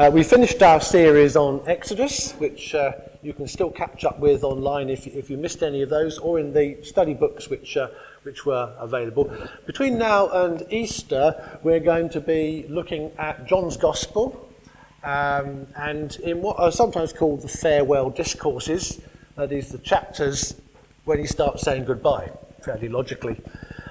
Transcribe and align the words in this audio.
Uh, 0.00 0.10
we 0.10 0.22
finished 0.22 0.62
our 0.62 0.80
series 0.80 1.36
on 1.36 1.60
Exodus, 1.66 2.32
which 2.38 2.74
uh, 2.74 2.90
you 3.20 3.34
can 3.34 3.46
still 3.46 3.70
catch 3.70 4.02
up 4.02 4.18
with 4.18 4.42
online 4.42 4.88
if, 4.88 5.06
if 5.06 5.28
you 5.28 5.36
missed 5.36 5.62
any 5.62 5.82
of 5.82 5.90
those, 5.90 6.16
or 6.16 6.38
in 6.40 6.54
the 6.54 6.82
study 6.82 7.12
books 7.12 7.50
which, 7.50 7.76
uh, 7.76 7.86
which 8.22 8.46
were 8.46 8.74
available. 8.78 9.30
Between 9.66 9.98
now 9.98 10.30
and 10.30 10.64
Easter, 10.72 11.58
we're 11.62 11.80
going 11.80 12.08
to 12.08 12.20
be 12.22 12.64
looking 12.70 13.12
at 13.18 13.46
John's 13.46 13.76
Gospel, 13.76 14.48
um, 15.04 15.66
and 15.76 16.16
in 16.20 16.40
what 16.40 16.58
are 16.58 16.72
sometimes 16.72 17.12
called 17.12 17.42
the 17.42 17.48
farewell 17.48 18.08
discourses, 18.08 19.02
that 19.36 19.52
is, 19.52 19.70
the 19.70 19.76
chapters 19.76 20.58
when 21.04 21.18
he 21.18 21.26
starts 21.26 21.62
saying 21.62 21.84
goodbye, 21.84 22.30
fairly 22.62 22.88
logically. 22.88 23.38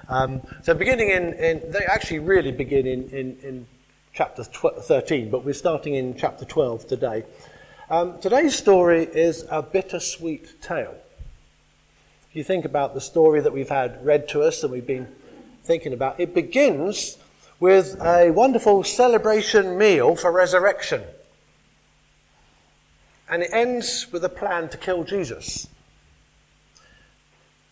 Um, 0.07 0.41
so, 0.64 0.73
beginning 0.73 1.12
in, 1.12 1.34
in, 1.34 1.71
they 1.71 1.86
actually 1.86 2.18
really 2.18 2.52
begin 2.52 2.88
in, 2.88 3.10
in, 3.10 3.38
in 3.44 3.68
chapter 4.20 4.44
13, 4.44 5.30
but 5.30 5.46
we're 5.46 5.54
starting 5.54 5.96
in 5.96 6.14
chapter 6.14 6.44
12 6.44 6.86
today. 6.88 7.24
Um, 7.90 8.20
today's 8.20 8.54
story 8.54 9.05
is 9.05 9.46
a 9.50 9.64
bittersweet 9.64 10.62
tale. 10.62 10.94
If 12.30 12.36
you 12.36 12.44
think 12.44 12.66
about 12.66 12.94
the 12.94 13.00
story 13.00 13.40
that 13.40 13.54
we've 13.54 13.70
had 13.70 14.05
read 14.05 14.27
to 14.27 14.41
us 14.41 14.62
and 14.62 14.74
we've 14.74 14.86
been 14.86 15.08
thinking 15.63 15.94
about, 15.94 16.20
it 16.20 16.34
begins 16.34 17.18
with 17.62 17.96
a 18.02 18.32
wonderful 18.32 18.84
celebration 18.84 19.77
meal 19.77 20.18
for 20.18 20.34
resurrection. 20.34 21.02
And 23.30 23.41
it 23.41 23.52
ends 23.54 24.08
with 24.12 24.26
a 24.26 24.30
plan 24.30 24.68
to 24.68 24.77
kill 24.77 25.05
Jesus. 25.05 25.70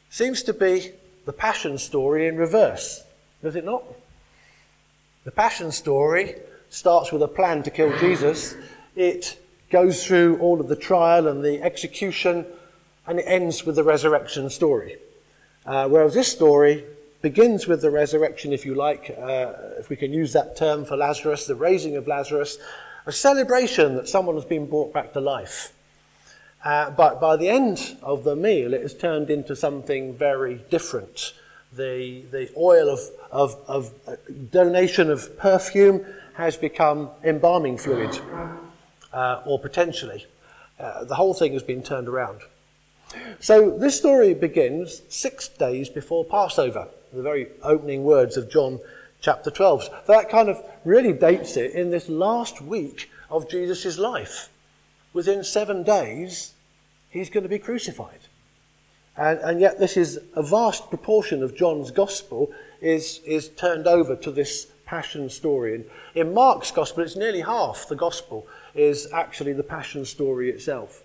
Seems 0.09 0.43
to 0.43 0.53
be 0.53 0.93
the 1.25 1.33
passion 1.33 1.77
story 1.77 2.25
in 2.25 2.37
reverse, 2.37 3.03
does 3.43 3.57
it 3.57 3.65
not? 3.65 3.83
The 5.27 5.31
Passion 5.31 5.73
story 5.73 6.35
starts 6.69 7.11
with 7.11 7.21
a 7.21 7.27
plan 7.27 7.61
to 7.63 7.69
kill 7.69 7.91
Jesus. 7.99 8.55
It 8.95 9.37
goes 9.69 10.07
through 10.07 10.37
all 10.39 10.61
of 10.61 10.69
the 10.69 10.75
trial 10.77 11.27
and 11.27 11.43
the 11.43 11.61
execution, 11.61 12.45
and 13.05 13.19
it 13.19 13.23
ends 13.23 13.65
with 13.65 13.75
the 13.75 13.83
resurrection 13.83 14.49
story. 14.49 14.95
Uh, 15.65 15.89
whereas 15.89 16.13
this 16.13 16.31
story 16.31 16.85
begins 17.21 17.67
with 17.67 17.81
the 17.81 17.91
resurrection, 17.91 18.53
if 18.53 18.65
you 18.65 18.73
like, 18.73 19.17
uh, 19.21 19.51
if 19.77 19.89
we 19.89 19.97
can 19.97 20.13
use 20.13 20.31
that 20.31 20.55
term 20.55 20.85
for 20.85 20.95
Lazarus, 20.95 21.45
the 21.45 21.55
raising 21.55 21.97
of 21.97 22.07
Lazarus, 22.07 22.57
a 23.05 23.11
celebration 23.11 23.95
that 23.95 24.07
someone 24.07 24.35
has 24.35 24.45
been 24.45 24.65
brought 24.65 24.93
back 24.93 25.11
to 25.11 25.19
life. 25.19 25.73
Uh, 26.63 26.89
but 26.91 27.19
by 27.19 27.35
the 27.35 27.49
end 27.49 27.97
of 28.01 28.23
the 28.23 28.37
meal, 28.37 28.73
it 28.73 28.81
has 28.81 28.93
turned 28.93 29.29
into 29.29 29.57
something 29.57 30.13
very 30.13 30.63
different 30.69 31.33
the, 31.77 32.23
the 32.31 32.49
oil 32.57 32.89
of, 32.89 32.99
of, 33.31 33.55
of 33.67 33.93
uh, 34.07 34.15
donation 34.51 35.09
of 35.09 35.37
perfume 35.37 36.05
has 36.33 36.57
become 36.57 37.09
embalming 37.23 37.77
fluid, 37.77 38.19
uh, 39.13 39.41
or 39.45 39.59
potentially. 39.59 40.25
Uh, 40.79 41.03
the 41.05 41.15
whole 41.15 41.33
thing 41.33 41.53
has 41.53 41.63
been 41.63 41.81
turned 41.81 42.07
around. 42.07 42.41
So 43.39 43.77
this 43.77 43.97
story 43.97 44.33
begins 44.33 45.01
six 45.09 45.47
days 45.47 45.89
before 45.89 46.25
Passover, 46.25 46.87
the 47.13 47.21
very 47.21 47.47
opening 47.63 48.03
words 48.03 48.37
of 48.37 48.51
John 48.51 48.79
chapter 49.21 49.49
12. 49.49 49.83
So 49.83 49.91
that 50.07 50.29
kind 50.29 50.49
of 50.49 50.63
really 50.83 51.13
dates 51.13 51.57
it 51.57 51.71
in 51.71 51.89
this 51.89 52.09
last 52.09 52.61
week 52.61 53.09
of 53.29 53.49
Jesus' 53.49 53.97
life. 53.97 54.49
Within 55.13 55.43
seven 55.43 55.83
days, 55.83 56.53
he's 57.09 57.29
going 57.29 57.43
to 57.43 57.49
be 57.49 57.59
crucified. 57.59 58.19
And, 59.17 59.39
and 59.39 59.59
yet, 59.59 59.79
this 59.79 59.97
is 59.97 60.19
a 60.35 60.43
vast 60.43 60.89
proportion 60.89 61.41
of 61.43 61.55
John's 61.55 61.91
gospel 61.91 62.51
is, 62.81 63.19
is 63.25 63.49
turned 63.49 63.87
over 63.87 64.15
to 64.15 64.31
this 64.31 64.67
passion 64.85 65.29
story. 65.29 65.75
And 65.75 65.85
in 66.15 66.33
Mark's 66.33 66.71
gospel, 66.71 67.03
it's 67.03 67.15
nearly 67.15 67.41
half 67.41 67.87
the 67.89 67.95
gospel 67.95 68.47
is 68.75 69.07
actually 69.11 69.53
the 69.53 69.63
passion 69.63 70.05
story 70.05 70.49
itself. 70.49 71.03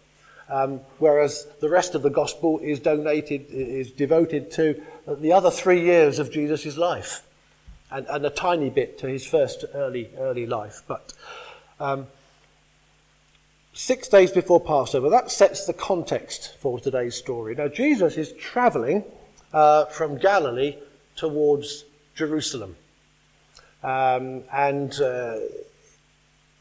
Um, 0.48 0.80
whereas 0.98 1.46
the 1.60 1.70
rest 1.70 1.94
of 1.94 2.02
the 2.02 2.10
gospel 2.10 2.58
is 2.58 2.80
donated, 2.80 3.46
is 3.48 3.90
devoted 3.90 4.50
to 4.52 4.82
the 5.06 5.32
other 5.32 5.50
three 5.50 5.82
years 5.82 6.18
of 6.18 6.30
Jesus' 6.30 6.76
life, 6.76 7.26
and, 7.90 8.06
and 8.08 8.26
a 8.26 8.30
tiny 8.30 8.68
bit 8.68 8.98
to 8.98 9.06
his 9.06 9.26
first 9.26 9.64
early 9.72 10.10
early 10.18 10.44
life. 10.46 10.82
But 10.86 11.12
um, 11.80 12.06
six 13.72 14.08
days 14.08 14.30
before 14.30 14.60
Passover. 14.60 15.08
That 15.08 15.30
sets 15.30 15.66
the 15.66 15.72
context 15.72 16.56
for 16.58 16.78
today's 16.78 17.14
story. 17.14 17.54
Now, 17.54 17.68
Jesus 17.68 18.16
is 18.16 18.32
traveling 18.32 19.04
uh, 19.52 19.86
from 19.86 20.18
Galilee 20.18 20.76
towards 21.16 21.84
Jerusalem. 22.14 22.76
Um, 23.82 24.44
and 24.52 24.92
uh, 25.00 25.38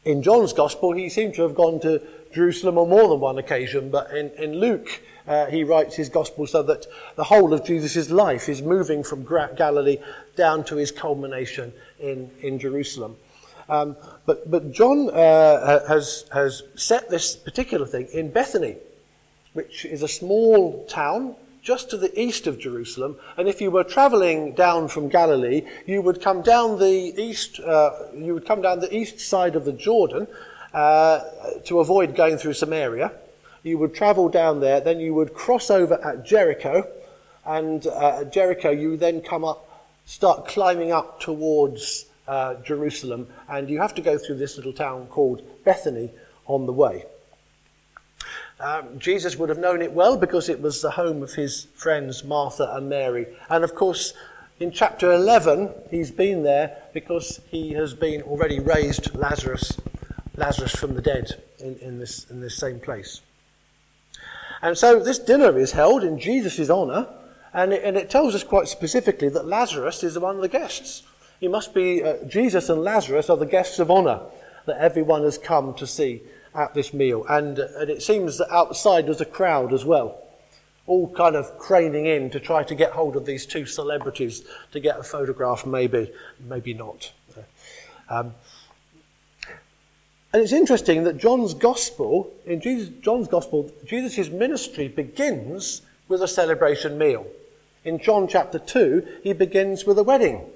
in 0.04 0.22
John's 0.22 0.52
Gospel, 0.52 0.92
he 0.92 1.08
seems 1.08 1.36
to 1.36 1.42
have 1.42 1.54
gone 1.54 1.80
to 1.80 2.02
Jerusalem 2.34 2.78
on 2.78 2.88
more 2.88 3.08
than 3.08 3.20
one 3.20 3.38
occasion, 3.38 3.90
but 3.90 4.10
in, 4.10 4.30
in 4.30 4.54
Luke, 4.54 5.02
uh, 5.26 5.46
he 5.46 5.62
writes 5.62 5.94
his 5.94 6.08
Gospel 6.08 6.46
so 6.46 6.62
that 6.64 6.86
the 7.14 7.24
whole 7.24 7.52
of 7.52 7.64
Jesus' 7.64 8.10
life 8.10 8.48
is 8.48 8.62
moving 8.62 9.04
from 9.04 9.24
Galilee 9.24 9.98
down 10.34 10.64
to 10.64 10.76
his 10.76 10.90
culmination 10.90 11.72
in, 12.00 12.30
in 12.40 12.58
Jerusalem. 12.58 13.16
Um, 13.68 13.96
but, 14.26 14.50
but 14.50 14.72
John 14.72 15.10
uh, 15.10 15.86
has, 15.86 16.24
has 16.32 16.62
set 16.74 17.08
this 17.10 17.36
particular 17.36 17.86
thing 17.86 18.08
in 18.12 18.30
Bethany, 18.30 18.76
which 19.52 19.84
is 19.84 20.02
a 20.02 20.08
small 20.08 20.84
town 20.86 21.36
just 21.62 21.90
to 21.90 21.96
the 21.96 22.18
east 22.20 22.46
of 22.46 22.58
Jerusalem. 22.58 23.16
And 23.36 23.48
if 23.48 23.60
you 23.60 23.70
were 23.70 23.84
traveling 23.84 24.52
down 24.52 24.88
from 24.88 25.08
Galilee, 25.08 25.62
you 25.86 26.02
would 26.02 26.20
come 26.20 26.42
down 26.42 26.78
the 26.78 27.14
east, 27.16 27.60
uh, 27.60 27.90
you 28.14 28.34
would 28.34 28.46
come 28.46 28.62
down 28.62 28.80
the 28.80 28.94
east 28.94 29.20
side 29.20 29.54
of 29.54 29.64
the 29.64 29.72
Jordan 29.72 30.26
uh, 30.74 31.20
to 31.64 31.78
avoid 31.78 32.16
going 32.16 32.36
through 32.36 32.54
Samaria. 32.54 33.12
You 33.62 33.78
would 33.78 33.94
travel 33.94 34.28
down 34.28 34.58
there, 34.58 34.80
then 34.80 34.98
you 34.98 35.14
would 35.14 35.34
cross 35.34 35.70
over 35.70 36.04
at 36.04 36.24
Jericho, 36.24 36.88
and 37.46 37.86
uh, 37.86 38.20
at 38.20 38.32
Jericho 38.32 38.70
you 38.70 38.96
then 38.96 39.20
come 39.20 39.44
up, 39.44 39.86
start 40.04 40.48
climbing 40.48 40.90
up 40.90 41.20
towards 41.20 42.06
uh, 42.32 42.54
Jerusalem, 42.62 43.26
and 43.46 43.68
you 43.68 43.78
have 43.78 43.94
to 43.94 44.00
go 44.00 44.16
through 44.16 44.36
this 44.36 44.56
little 44.56 44.72
town 44.72 45.06
called 45.08 45.42
Bethany 45.64 46.10
on 46.46 46.64
the 46.64 46.72
way. 46.72 47.04
Um, 48.58 48.98
Jesus 48.98 49.36
would 49.36 49.50
have 49.50 49.58
known 49.58 49.82
it 49.82 49.92
well 49.92 50.16
because 50.16 50.48
it 50.48 50.62
was 50.62 50.80
the 50.80 50.92
home 50.92 51.22
of 51.22 51.34
his 51.34 51.66
friends 51.74 52.24
Martha 52.24 52.72
and 52.74 52.88
Mary. 52.88 53.26
And 53.50 53.62
of 53.64 53.74
course, 53.74 54.14
in 54.60 54.70
chapter 54.72 55.12
11, 55.12 55.74
he's 55.90 56.10
been 56.10 56.42
there 56.42 56.78
because 56.94 57.42
he 57.50 57.74
has 57.74 57.92
been 57.92 58.22
already 58.22 58.60
raised 58.60 59.14
Lazarus, 59.14 59.78
Lazarus 60.34 60.74
from 60.74 60.94
the 60.94 61.02
dead 61.02 61.42
in, 61.58 61.76
in, 61.80 61.98
this, 61.98 62.30
in 62.30 62.40
this 62.40 62.56
same 62.56 62.80
place. 62.80 63.20
And 64.62 64.78
so 64.78 65.00
this 65.00 65.18
dinner 65.18 65.58
is 65.58 65.72
held 65.72 66.02
in 66.02 66.18
Jesus' 66.18 66.70
honour, 66.70 67.08
and 67.52 67.74
it, 67.74 67.84
and 67.84 67.98
it 67.98 68.08
tells 68.08 68.34
us 68.34 68.42
quite 68.42 68.68
specifically 68.68 69.28
that 69.28 69.44
Lazarus 69.44 70.02
is 70.02 70.18
one 70.18 70.36
of 70.36 70.40
the 70.40 70.48
guests. 70.48 71.02
He 71.42 71.48
must 71.48 71.74
be, 71.74 72.04
uh, 72.04 72.22
Jesus 72.28 72.68
and 72.68 72.84
Lazarus 72.84 73.28
are 73.28 73.36
the 73.36 73.46
guests 73.46 73.80
of 73.80 73.90
honour 73.90 74.20
that 74.66 74.78
everyone 74.78 75.24
has 75.24 75.38
come 75.38 75.74
to 75.74 75.88
see 75.88 76.22
at 76.54 76.72
this 76.72 76.94
meal. 76.94 77.26
And, 77.28 77.58
uh, 77.58 77.66
and 77.78 77.90
it 77.90 78.00
seems 78.00 78.38
that 78.38 78.48
outside 78.48 79.06
there's 79.06 79.20
a 79.20 79.24
crowd 79.24 79.72
as 79.72 79.84
well, 79.84 80.22
all 80.86 81.12
kind 81.12 81.34
of 81.34 81.58
craning 81.58 82.06
in 82.06 82.30
to 82.30 82.38
try 82.38 82.62
to 82.62 82.76
get 82.76 82.92
hold 82.92 83.16
of 83.16 83.26
these 83.26 83.44
two 83.44 83.66
celebrities 83.66 84.44
to 84.70 84.78
get 84.78 85.00
a 85.00 85.02
photograph, 85.02 85.66
maybe, 85.66 86.12
maybe 86.38 86.74
not. 86.74 87.10
Um, 88.08 88.34
and 90.32 90.44
it's 90.44 90.52
interesting 90.52 91.02
that 91.02 91.18
John's 91.18 91.54
gospel, 91.54 92.32
in 92.46 92.60
Jesus, 92.60 92.90
John's 93.00 93.26
gospel, 93.26 93.68
Jesus' 93.84 94.30
ministry 94.30 94.86
begins 94.86 95.82
with 96.06 96.22
a 96.22 96.28
celebration 96.28 96.96
meal. 96.96 97.26
In 97.84 97.98
John 97.98 98.28
chapter 98.28 98.60
2, 98.60 99.22
he 99.24 99.32
begins 99.32 99.84
with 99.84 99.98
a 99.98 100.04
wedding. 100.04 100.48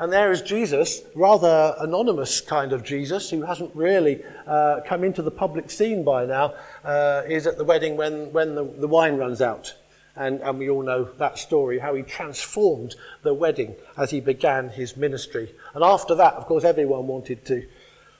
And 0.00 0.10
there 0.10 0.32
is 0.32 0.40
Jesus, 0.40 1.02
rather 1.14 1.74
anonymous 1.78 2.40
kind 2.40 2.72
of 2.72 2.82
Jesus, 2.82 3.28
who 3.28 3.42
hasn't 3.42 3.76
really 3.76 4.24
uh, 4.46 4.80
come 4.86 5.04
into 5.04 5.20
the 5.20 5.30
public 5.30 5.70
scene 5.70 6.04
by 6.04 6.24
now, 6.24 6.54
uh, 6.86 7.24
is 7.28 7.46
at 7.46 7.58
the 7.58 7.64
wedding 7.64 7.98
when, 7.98 8.32
when 8.32 8.54
the, 8.54 8.64
the 8.64 8.88
wine 8.88 9.18
runs 9.18 9.42
out. 9.42 9.74
And, 10.16 10.40
and 10.40 10.58
we 10.58 10.70
all 10.70 10.82
know 10.82 11.04
that 11.18 11.38
story, 11.38 11.78
how 11.78 11.94
he 11.94 12.02
transformed 12.02 12.96
the 13.22 13.34
wedding 13.34 13.74
as 13.98 14.10
he 14.10 14.20
began 14.20 14.70
his 14.70 14.96
ministry. 14.96 15.54
And 15.74 15.84
after 15.84 16.14
that, 16.14 16.32
of 16.32 16.46
course, 16.46 16.64
everyone 16.64 17.06
wanted 17.06 17.44
to 17.44 17.66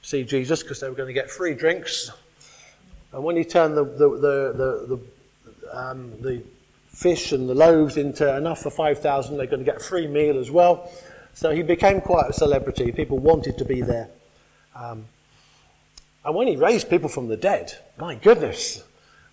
see 0.02 0.22
Jesus 0.22 0.62
because 0.62 0.80
they 0.80 0.88
were 0.90 0.94
going 0.94 1.08
to 1.08 1.14
get 1.14 1.30
free 1.30 1.54
drinks. 1.54 2.10
And 3.14 3.24
when 3.24 3.36
he 3.36 3.44
turned 3.44 3.74
the, 3.74 3.84
the, 3.84 4.08
the, 4.10 4.98
the, 4.98 5.78
um, 5.78 6.12
the 6.20 6.42
fish 6.88 7.32
and 7.32 7.48
the 7.48 7.54
loaves 7.54 7.96
into 7.96 8.36
enough 8.36 8.60
for 8.60 8.70
5,000, 8.70 9.38
they're 9.38 9.46
going 9.46 9.64
to 9.64 9.64
get 9.64 9.80
a 9.80 9.84
free 9.84 10.06
meal 10.06 10.38
as 10.38 10.50
well. 10.50 10.92
So 11.34 11.50
he 11.50 11.62
became 11.62 12.00
quite 12.00 12.30
a 12.30 12.32
celebrity. 12.32 12.92
People 12.92 13.18
wanted 13.18 13.58
to 13.58 13.64
be 13.64 13.80
there. 13.80 14.08
Um, 14.74 15.06
and 16.24 16.34
when 16.34 16.46
he 16.46 16.56
raised 16.56 16.90
people 16.90 17.08
from 17.08 17.28
the 17.28 17.36
dead, 17.36 17.72
my 17.98 18.14
goodness, 18.14 18.82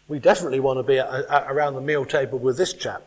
we 0.07 0.19
definitely 0.19 0.59
want 0.59 0.79
to 0.79 0.83
be 0.83 0.99
around 0.99 1.73
the 1.73 1.81
meal 1.81 2.05
table 2.05 2.39
with 2.39 2.57
this 2.57 2.73
chap. 2.73 3.01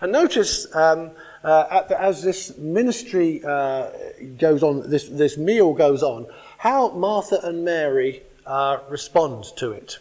And 0.00 0.10
notice 0.10 0.74
um, 0.74 1.10
uh, 1.42 1.82
the, 1.88 2.00
as 2.00 2.22
this 2.22 2.56
ministry 2.56 3.42
uh, 3.44 3.90
goes 4.38 4.62
on, 4.62 4.88
this, 4.88 5.08
this 5.08 5.36
meal 5.36 5.74
goes 5.74 6.02
on, 6.02 6.26
how 6.58 6.90
Martha 6.90 7.40
and 7.42 7.64
Mary 7.64 8.22
uh, 8.46 8.78
respond 8.88 9.44
to 9.56 9.72
it. 9.72 9.98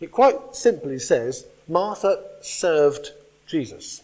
It 0.00 0.10
quite 0.10 0.54
simply 0.54 0.98
says 0.98 1.46
Martha 1.68 2.22
served 2.40 3.12
Jesus. 3.46 4.02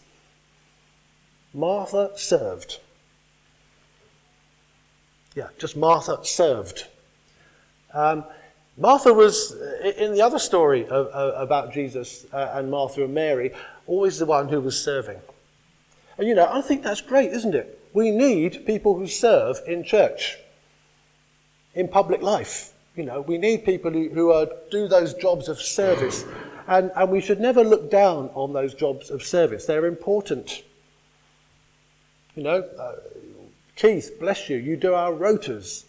Martha 1.53 2.11
served. 2.15 2.79
Yeah, 5.35 5.49
just 5.57 5.77
Martha 5.77 6.19
served. 6.23 6.87
Um, 7.93 8.23
Martha 8.77 9.13
was, 9.13 9.55
in 9.97 10.13
the 10.13 10.21
other 10.21 10.39
story 10.39 10.85
of, 10.87 11.09
about 11.35 11.73
Jesus 11.73 12.25
uh, 12.31 12.51
and 12.53 12.69
Martha 12.69 13.03
and 13.03 13.13
Mary, 13.13 13.51
always 13.87 14.19
the 14.19 14.25
one 14.25 14.49
who 14.49 14.61
was 14.61 14.81
serving. 14.83 15.19
And 16.17 16.27
you 16.27 16.35
know, 16.35 16.47
I 16.51 16.61
think 16.61 16.83
that's 16.83 17.01
great, 17.01 17.31
isn't 17.31 17.55
it? 17.55 17.79
We 17.93 18.11
need 18.11 18.65
people 18.65 18.97
who 18.97 19.07
serve 19.07 19.59
in 19.67 19.83
church, 19.83 20.37
in 21.73 21.87
public 21.87 22.21
life. 22.21 22.73
You 22.95 23.03
know, 23.03 23.21
we 23.21 23.37
need 23.37 23.65
people 23.65 23.91
who, 23.91 24.09
who 24.09 24.31
are, 24.31 24.47
do 24.71 24.87
those 24.87 25.13
jobs 25.13 25.49
of 25.49 25.59
service. 25.59 26.25
And, 26.67 26.91
and 26.95 27.09
we 27.11 27.21
should 27.21 27.39
never 27.39 27.63
look 27.63 27.89
down 27.89 28.29
on 28.33 28.53
those 28.53 28.73
jobs 28.73 29.09
of 29.09 29.23
service. 29.23 29.65
They're 29.65 29.85
important. 29.85 30.63
You 32.37 32.43
know, 32.43 32.69
uh, 32.79 32.95
Keith, 33.75 34.19
bless 34.19 34.47
you, 34.47 34.57
you 34.57 34.77
do 34.77 34.93
our 34.93 35.11
rotas. 35.11 35.85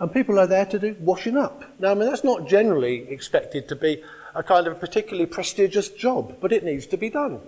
And 0.00 0.12
people 0.12 0.36
are 0.40 0.48
there 0.48 0.66
to 0.66 0.80
do 0.80 0.96
washing 0.98 1.36
up. 1.36 1.62
Now, 1.78 1.92
I 1.92 1.94
mean, 1.94 2.08
that's 2.08 2.24
not 2.24 2.48
generally 2.48 3.08
expected 3.08 3.68
to 3.68 3.76
be 3.76 4.02
a 4.34 4.42
kind 4.42 4.66
of 4.66 4.80
particularly 4.80 5.26
prestigious 5.26 5.90
job, 5.90 6.38
but 6.40 6.52
it 6.52 6.64
needs 6.64 6.86
to 6.86 6.96
be 6.96 7.08
done. 7.08 7.38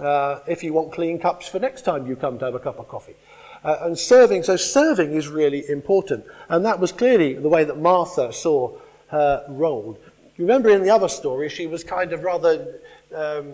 Uh, 0.00 0.40
if 0.46 0.64
you 0.64 0.72
want 0.72 0.92
clean 0.92 1.18
cups 1.18 1.46
for 1.46 1.58
next 1.58 1.82
time 1.82 2.06
you 2.06 2.16
come 2.16 2.38
to 2.38 2.46
have 2.46 2.54
a 2.54 2.58
cup 2.58 2.78
of 2.78 2.88
coffee. 2.88 3.16
Uh, 3.62 3.76
and 3.82 3.98
serving, 3.98 4.42
so 4.42 4.56
serving 4.56 5.12
is 5.12 5.28
really 5.28 5.68
important. 5.68 6.24
And 6.48 6.64
that 6.64 6.80
was 6.80 6.90
clearly 6.90 7.34
the 7.34 7.50
way 7.50 7.64
that 7.64 7.78
Martha 7.78 8.32
saw 8.32 8.72
her 9.08 9.44
role. 9.50 9.98
You 10.38 10.46
remember 10.46 10.70
in 10.70 10.82
the 10.82 10.90
other 10.90 11.08
story, 11.08 11.50
she 11.50 11.66
was 11.66 11.84
kind 11.84 12.14
of 12.14 12.22
rather, 12.22 12.80
um, 13.14 13.52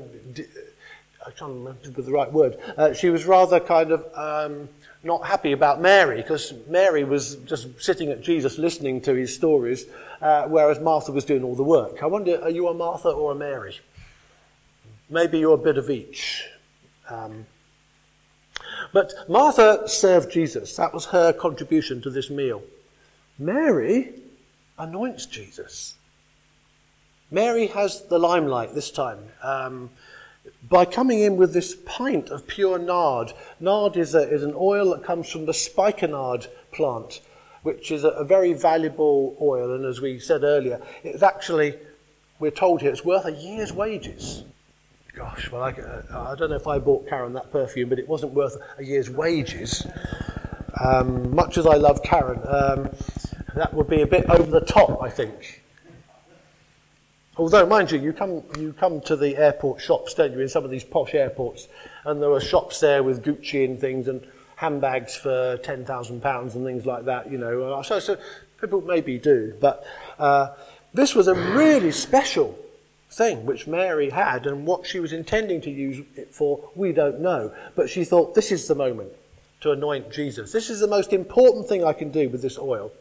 I 1.27 1.31
can't 1.31 1.53
remember 1.53 2.03
the 2.03 2.13
right 2.13 2.33
word, 2.33 2.59
uh, 2.77 2.93
she 2.93 3.11
was 3.11 3.25
rather 3.25 3.61
kind 3.61 3.93
of 3.93 4.07
um, 4.15 4.69
not 5.05 5.27
happy 5.27 5.53
about 5.53 5.81
Mary, 5.81 6.17
because 6.17 6.53
Mary 6.69 7.05
was 7.05 7.37
just 7.47 7.81
sitting 7.83 8.11
at 8.11 8.23
Jesus 8.23 8.59
listening 8.59 9.01
to 9.03 9.15
his 9.15 9.35
stories, 9.35 9.87
uh, 10.21 10.47
whereas 10.47 10.81
Martha 10.81 11.13
was 11.13 11.25
doing 11.25 11.43
all 11.43 11.55
the 11.55 11.63
work. 11.63 12.03
I 12.03 12.07
wonder, 12.07 12.41
are 12.43 12.51
you 12.51 12.69
a 12.69 12.75
Martha 12.75 13.09
or 13.09 13.33
a 13.33 13.35
Mary? 13.35 13.79
Maybe 15.11 15.39
you're 15.39 15.55
a 15.55 15.59
bit 15.59 15.79
of 15.79 15.91
each. 15.91 16.45
Um, 17.09 17.47
but 18.93 19.13
Martha 19.29 19.89
served 19.89 20.31
Jesus. 20.33 20.77
That 20.77 20.95
was 20.95 21.07
her 21.07 21.33
contribution 21.33 22.01
to 22.03 22.11
this 22.11 22.31
meal. 22.31 22.63
Mary 23.39 24.15
anoints 24.79 25.27
Jesus. 25.27 25.95
Mary 27.31 27.67
has 27.69 28.03
the 28.07 28.19
limelight 28.19 28.75
this 28.75 28.91
time 28.91 29.19
um, 29.43 29.91
by 30.69 30.85
coming 30.85 31.21
in 31.21 31.37
with 31.37 31.53
this 31.53 31.77
pint 31.85 32.31
of 32.31 32.47
pure 32.47 32.79
nard. 32.79 33.33
Nard 33.61 33.97
is, 33.97 34.15
a, 34.15 34.23
is 34.23 34.43
an 34.43 34.55
oil 34.57 34.91
that 34.91 35.05
comes 35.05 35.29
from 35.29 35.47
the 35.47 35.55
spikenard 35.55 36.47
plant, 36.73 37.21
which 37.63 37.91
is 37.91 38.05
a, 38.05 38.09
a 38.09 38.25
very 38.25 38.53
valuable 38.53 39.37
oil. 39.41 39.75
And 39.75 39.85
as 39.85 40.01
we 40.01 40.19
said 40.19 40.43
earlier, 40.43 40.81
it's 41.05 41.23
actually, 41.23 41.79
we're 42.39 42.51
told 42.51 42.81
here, 42.81 42.91
it's 42.91 43.05
worth 43.05 43.27
a 43.27 43.33
year's 43.33 43.73
wages. 43.73 44.45
Gosh, 45.15 45.51
well, 45.51 45.63
I, 45.63 45.69
I 46.31 46.35
don't 46.35 46.49
know 46.49 46.57
if 46.57 46.67
I 46.67 46.79
bought 46.79 47.07
Karen 47.07 47.35
that 47.35 47.53
perfume, 47.53 47.91
but 47.91 47.99
it 47.99 48.09
wasn't 48.09 48.33
worth 48.33 48.57
a 48.79 48.85
year's 48.85 49.11
wages. 49.11 49.87
Um, 50.83 51.35
much 51.35 51.59
as 51.59 51.67
I 51.67 51.75
love 51.75 52.03
Karen, 52.03 52.41
um, 52.47 52.89
that 53.55 53.75
would 53.75 53.89
be 53.89 54.01
a 54.01 54.07
bit 54.07 54.25
over 54.31 54.51
the 54.51 54.65
top, 54.65 55.03
I 55.03 55.11
think. 55.11 55.62
Although, 57.43 57.67
mind 57.67 57.91
you, 57.91 57.99
you 57.99 58.13
come, 58.13 58.45
you 58.57 58.73
come 58.73 59.01
to 59.01 59.17
the 59.17 59.37
airport 59.37 59.81
shops, 59.81 60.15
don't 60.15 60.31
you, 60.31 60.39
in 60.39 60.49
some 60.49 60.65
of 60.65 60.71
these 60.71 60.85
posh 60.85 61.13
airports, 61.13 61.67
and 62.05 62.23
there 62.23 62.31
are 62.31 62.41
shops 62.41 62.79
there 62.79 63.03
with 63.03 63.25
Gucci 63.25 63.65
and 63.65 63.81
things, 63.81 64.07
and 64.07 64.25
handbags 64.55 65.17
for 65.17 65.59
£10,000 65.59 66.55
and 66.55 66.65
things 66.65 66.87
like 66.87 67.05
that, 67.07 67.33
you 67.33 67.39
know. 67.39 67.83
So, 67.83 67.99
so 67.99 68.17
people 68.61 68.81
maybe 68.83 69.19
do, 69.19 69.57
but 69.61 69.85
uh, 70.21 70.51
this 70.95 71.17
was 71.17 71.27
a 71.27 71.35
really 71.35 71.91
special 71.91 72.57
thing 73.11 73.45
which 73.45 73.67
Mary 73.67 74.09
had, 74.09 74.47
and 74.47 74.65
what 74.65 74.87
she 74.87 75.01
was 75.01 75.13
intending 75.13 75.61
to 75.63 75.71
use 75.73 76.07
it 76.15 76.33
for, 76.33 76.71
we 76.77 76.93
don't 76.93 77.19
know. 77.19 77.53
But 77.75 77.91
she 77.91 78.05
thought, 78.05 78.37
this 78.37 78.53
is 78.53 78.69
the 78.69 78.77
moment 78.77 79.11
to 79.63 79.73
anoint 79.73 80.13
Jesus. 80.13 80.53
This 80.53 80.71
is 80.71 80.79
the 80.79 80.87
most 80.87 81.13
important 81.13 81.67
thing 81.67 81.83
I 81.83 81.93
can 81.93 82.13
do 82.13 82.29
with 82.29 82.41
this 82.41 82.57
oil. 82.57 82.93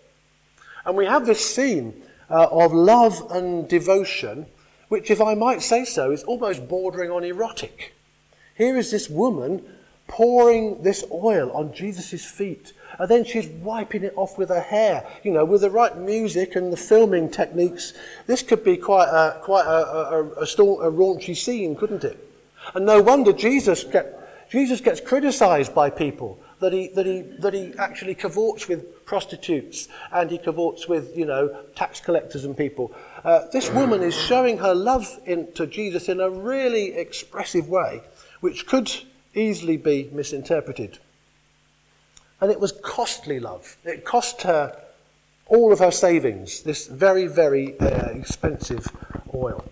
And 0.83 0.97
we 0.97 1.05
have 1.05 1.27
this 1.27 1.45
scene 1.45 2.01
uh, 2.31 2.47
of 2.51 2.73
love 2.73 3.29
and 3.31 3.67
devotion, 3.67 4.45
which, 4.87 5.11
if 5.11 5.21
I 5.21 5.33
might 5.33 5.61
say 5.61 5.85
so, 5.85 6.11
is 6.11 6.23
almost 6.23 6.67
bordering 6.67 7.11
on 7.11 7.23
erotic. 7.23 7.93
Here 8.55 8.77
is 8.77 8.91
this 8.91 9.09
woman 9.09 9.63
pouring 10.07 10.83
this 10.83 11.03
oil 11.11 11.51
on 11.51 11.73
Jesus' 11.73 12.25
feet 12.25 12.73
and 12.99 13.09
then 13.09 13.23
she's 13.23 13.47
wiping 13.47 14.03
it 14.03 14.13
off 14.15 14.37
with 14.37 14.49
her 14.49 14.61
hair. 14.61 15.05
You 15.23 15.31
know, 15.31 15.45
with 15.45 15.61
the 15.61 15.69
right 15.69 15.97
music 15.97 16.55
and 16.55 16.71
the 16.71 16.77
filming 16.77 17.29
techniques, 17.29 17.93
this 18.27 18.43
could 18.43 18.63
be 18.63 18.77
quite 18.77 19.07
a, 19.07 19.39
quite 19.41 19.65
a, 19.65 19.69
a, 19.69 20.23
a, 20.23 20.43
a 20.43 20.91
raunchy 20.91 21.35
scene, 21.35 21.75
couldn't 21.75 22.03
it? 22.03 22.17
And 22.75 22.85
no 22.85 23.01
wonder 23.01 23.33
Jesus, 23.33 23.83
get, 23.83 24.49
Jesus 24.49 24.81
gets 24.81 25.01
criticized 25.01 25.73
by 25.73 25.89
people 25.89 26.39
that 26.59 26.73
he, 26.73 26.89
that, 26.89 27.05
he, 27.05 27.21
that 27.39 27.53
he 27.53 27.73
actually 27.79 28.13
cavorts 28.13 28.67
with 28.67 29.00
prostitutes 29.11 29.89
and 30.13 30.31
he 30.31 30.37
cavorts 30.37 30.87
with, 30.87 31.17
you 31.17 31.25
know, 31.25 31.53
tax 31.75 31.99
collectors 31.99 32.45
and 32.45 32.55
people. 32.55 32.93
Uh, 33.25 33.41
this 33.51 33.69
woman 33.69 34.01
is 34.01 34.15
showing 34.15 34.57
her 34.59 34.73
love 34.73 35.19
in, 35.25 35.51
to 35.51 35.67
Jesus 35.67 36.07
in 36.07 36.21
a 36.21 36.29
really 36.29 36.93
expressive 36.93 37.67
way, 37.67 38.01
which 38.39 38.65
could 38.65 38.89
easily 39.35 39.75
be 39.75 40.09
misinterpreted. 40.13 40.99
And 42.39 42.49
it 42.49 42.61
was 42.61 42.71
costly 42.71 43.37
love. 43.41 43.75
It 43.83 44.05
cost 44.05 44.43
her 44.43 44.79
all 45.47 45.73
of 45.73 45.79
her 45.79 45.91
savings, 45.91 46.63
this 46.63 46.87
very, 46.87 47.27
very 47.27 47.77
uh, 47.81 48.11
expensive 48.11 48.87
oil. 49.35 49.65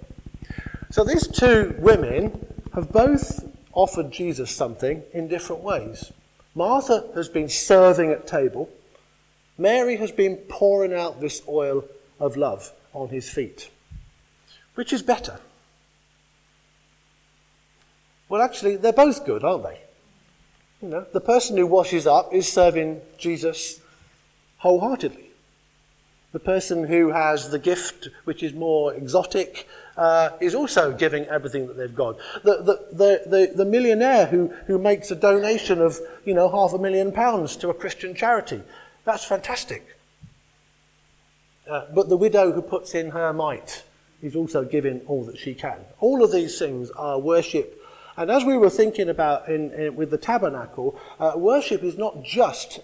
So 0.92 1.06
these 1.06 1.26
two 1.28 1.76
women 1.80 2.46
have 2.74 2.92
both 2.92 3.48
offered 3.72 4.12
Jesus 4.12 4.52
something 4.52 5.02
in 5.14 5.30
different 5.30 5.64
ways. 5.64 6.12
Martha 6.56 7.06
has 7.16 7.30
been 7.30 7.48
serving 7.48 8.12
at 8.12 8.28
table. 8.28 8.70
Mary 9.60 9.98
has 9.98 10.12
been 10.12 10.38
pouring 10.48 10.94
out 10.94 11.20
this 11.20 11.42
oil 11.48 11.84
of 12.20 12.38
love 12.38 12.72
on 12.94 13.10
his 13.10 13.30
feet. 13.30 13.70
Which 14.76 14.94
is 14.94 15.04
better? 15.04 15.40
Well, 18.30 18.42
actually, 18.42 18.78
they're 18.78 18.94
both 18.94 19.26
good, 19.26 19.44
aren't 19.44 19.64
they? 19.64 19.82
You 20.82 20.88
know, 20.88 21.06
the 21.12 21.20
person 21.20 21.58
who 21.58 21.68
washes 21.68 22.08
up 22.08 22.34
is 22.34 22.48
serving 22.48 23.02
Jesus 23.18 23.82
wholeheartedly. 24.60 25.26
The 26.32 26.40
person 26.40 26.86
who 26.86 27.10
has 27.10 27.50
the 27.50 27.60
gift, 27.60 28.08
which 28.24 28.44
is 28.44 28.54
more 28.54 28.94
exotic, 28.94 29.68
uh, 29.98 30.30
is 30.40 30.56
also 30.56 30.94
giving 30.94 31.26
everything 31.26 31.68
that 31.68 31.76
they've 31.76 31.94
got. 31.94 32.18
The, 32.44 32.62
the, 32.62 32.86
the, 32.94 33.22
the, 33.26 33.52
the 33.56 33.66
millionaire 33.66 34.28
who, 34.28 34.54
who 34.68 34.78
makes 34.78 35.12
a 35.12 35.16
donation 35.16 35.82
of, 35.82 36.00
you 36.24 36.36
know, 36.36 36.48
half 36.48 36.72
a 36.74 36.78
million 36.78 37.12
pounds 37.12 37.58
to 37.58 37.70
a 37.70 37.74
Christian 37.74 38.14
charity, 38.14 38.62
that's 39.12 39.26
fantastic. 39.26 39.96
Uh, 41.70 41.86
but 41.94 42.10
the 42.10 42.18
widow 42.18 42.52
who 42.52 42.62
puts 42.62 42.96
in 42.96 43.12
her 43.12 43.32
mite 43.34 43.84
is 44.22 44.36
also 44.36 44.64
giving 44.64 45.02
all 45.02 45.24
that 45.26 45.38
she 45.38 45.54
can. 45.54 45.78
All 46.00 46.24
of 46.24 46.32
these 46.32 46.58
things 46.58 46.90
are 46.92 47.20
worship 47.20 47.80
and 48.20 48.30
as 48.30 48.44
we 48.44 48.58
were 48.58 48.70
thinking 48.70 49.08
about 49.08 49.48
in, 49.48 49.72
in, 49.72 49.96
with 49.96 50.12
the 50.12 50.18
tabernacle, 50.18 51.00
uh, 51.22 51.32
worship 51.38 51.84
is 51.84 51.98
not 51.98 52.22
just 52.22 52.82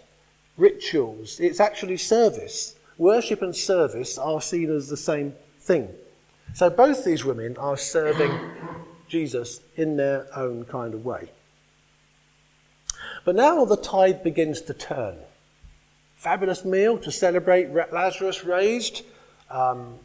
rituals, 0.56 1.42
it's 1.42 1.60
actually 1.60 1.98
service. 1.98 2.76
Worship 2.98 3.42
and 3.42 3.54
service 3.54 4.18
are 4.18 4.40
seen 4.40 4.74
as 4.74 4.88
the 4.88 4.96
same 4.96 5.34
thing. 5.60 5.90
So 6.54 6.70
both 6.70 7.04
these 7.04 7.26
women 7.26 7.58
are 7.58 7.76
serving 7.76 8.32
Jesus 9.10 9.60
in 9.76 9.98
their 9.98 10.26
own 10.34 10.64
kind 10.64 10.94
of 10.94 11.04
way. 11.04 11.32
But 13.26 13.36
now 13.36 13.66
the 13.66 13.76
tide 13.76 14.24
begins 14.24 14.62
to 14.62 14.74
turn. 14.74 15.18
Fabulous 16.26 16.66
meal 16.66 16.98
to 16.98 17.12
celebrate 17.12 17.72
Lazarus 17.94 18.44
raised. 18.44 19.04
Um, 19.52 20.00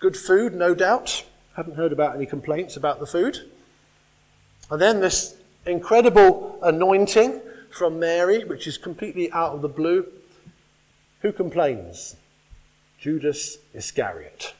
good 0.00 0.16
food, 0.16 0.54
no 0.54 0.74
doubt. 0.74 1.26
Haven't 1.56 1.76
heard 1.76 1.92
about 1.92 2.16
any 2.16 2.24
complaints 2.24 2.78
about 2.78 3.00
the 3.00 3.06
food. 3.06 3.50
And 4.70 4.80
then 4.80 5.00
this 5.00 5.36
incredible 5.66 6.58
anointing 6.62 7.42
from 7.70 8.00
Mary, 8.00 8.46
which 8.46 8.66
is 8.66 8.78
completely 8.78 9.30
out 9.32 9.52
of 9.52 9.60
the 9.60 9.68
blue. 9.68 10.06
Who 11.20 11.32
complains? 11.32 12.16
Judas 12.98 13.58
Iscariot. 13.74 14.54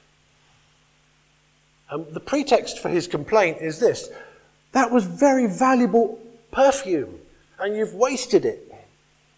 And 1.88 2.04
the 2.12 2.20
pretext 2.20 2.80
for 2.80 2.90
his 2.90 3.06
complaint 3.06 3.62
is 3.62 3.80
this 3.80 4.10
that 4.72 4.90
was 4.90 5.06
very 5.06 5.46
valuable 5.46 6.20
perfume, 6.52 7.18
and 7.58 7.74
you've 7.74 7.94
wasted 7.94 8.44
it. 8.44 8.67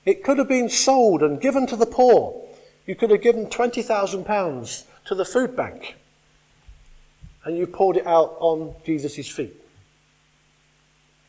It 0.04 0.25
could 0.25 0.38
have 0.38 0.49
been 0.49 0.69
sold 0.69 1.23
and 1.23 1.40
given 1.40 1.66
to 1.66 1.76
the 1.76 1.87
poor. 1.87 2.49
You 2.87 2.95
could 2.95 3.11
have 3.11 3.23
given 3.23 3.47
£20,000 3.47 4.85
to 5.07 5.14
the 5.14 5.25
food 5.25 5.54
bank 5.54 5.97
and 7.45 7.57
you 7.57 7.66
poured 7.66 7.97
it 7.97 8.07
out 8.07 8.37
on 8.38 8.75
Jesus' 8.85 9.28
feet. 9.28 9.57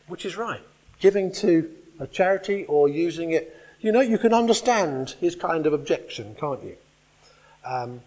Which 0.07 0.25
is 0.25 0.35
right. 0.35 0.61
Giving 0.99 1.31
to 1.33 1.69
a 1.99 2.07
charity 2.07 2.65
or 2.65 2.89
using 2.89 3.31
it, 3.31 3.55
you 3.79 3.91
know, 3.91 4.01
you 4.01 4.17
can 4.17 4.33
understand 4.33 5.15
his 5.19 5.35
kind 5.35 5.65
of 5.65 5.73
objection, 5.73 6.35
can't 6.39 6.63
you? 6.63 6.75
Um, 7.65 8.01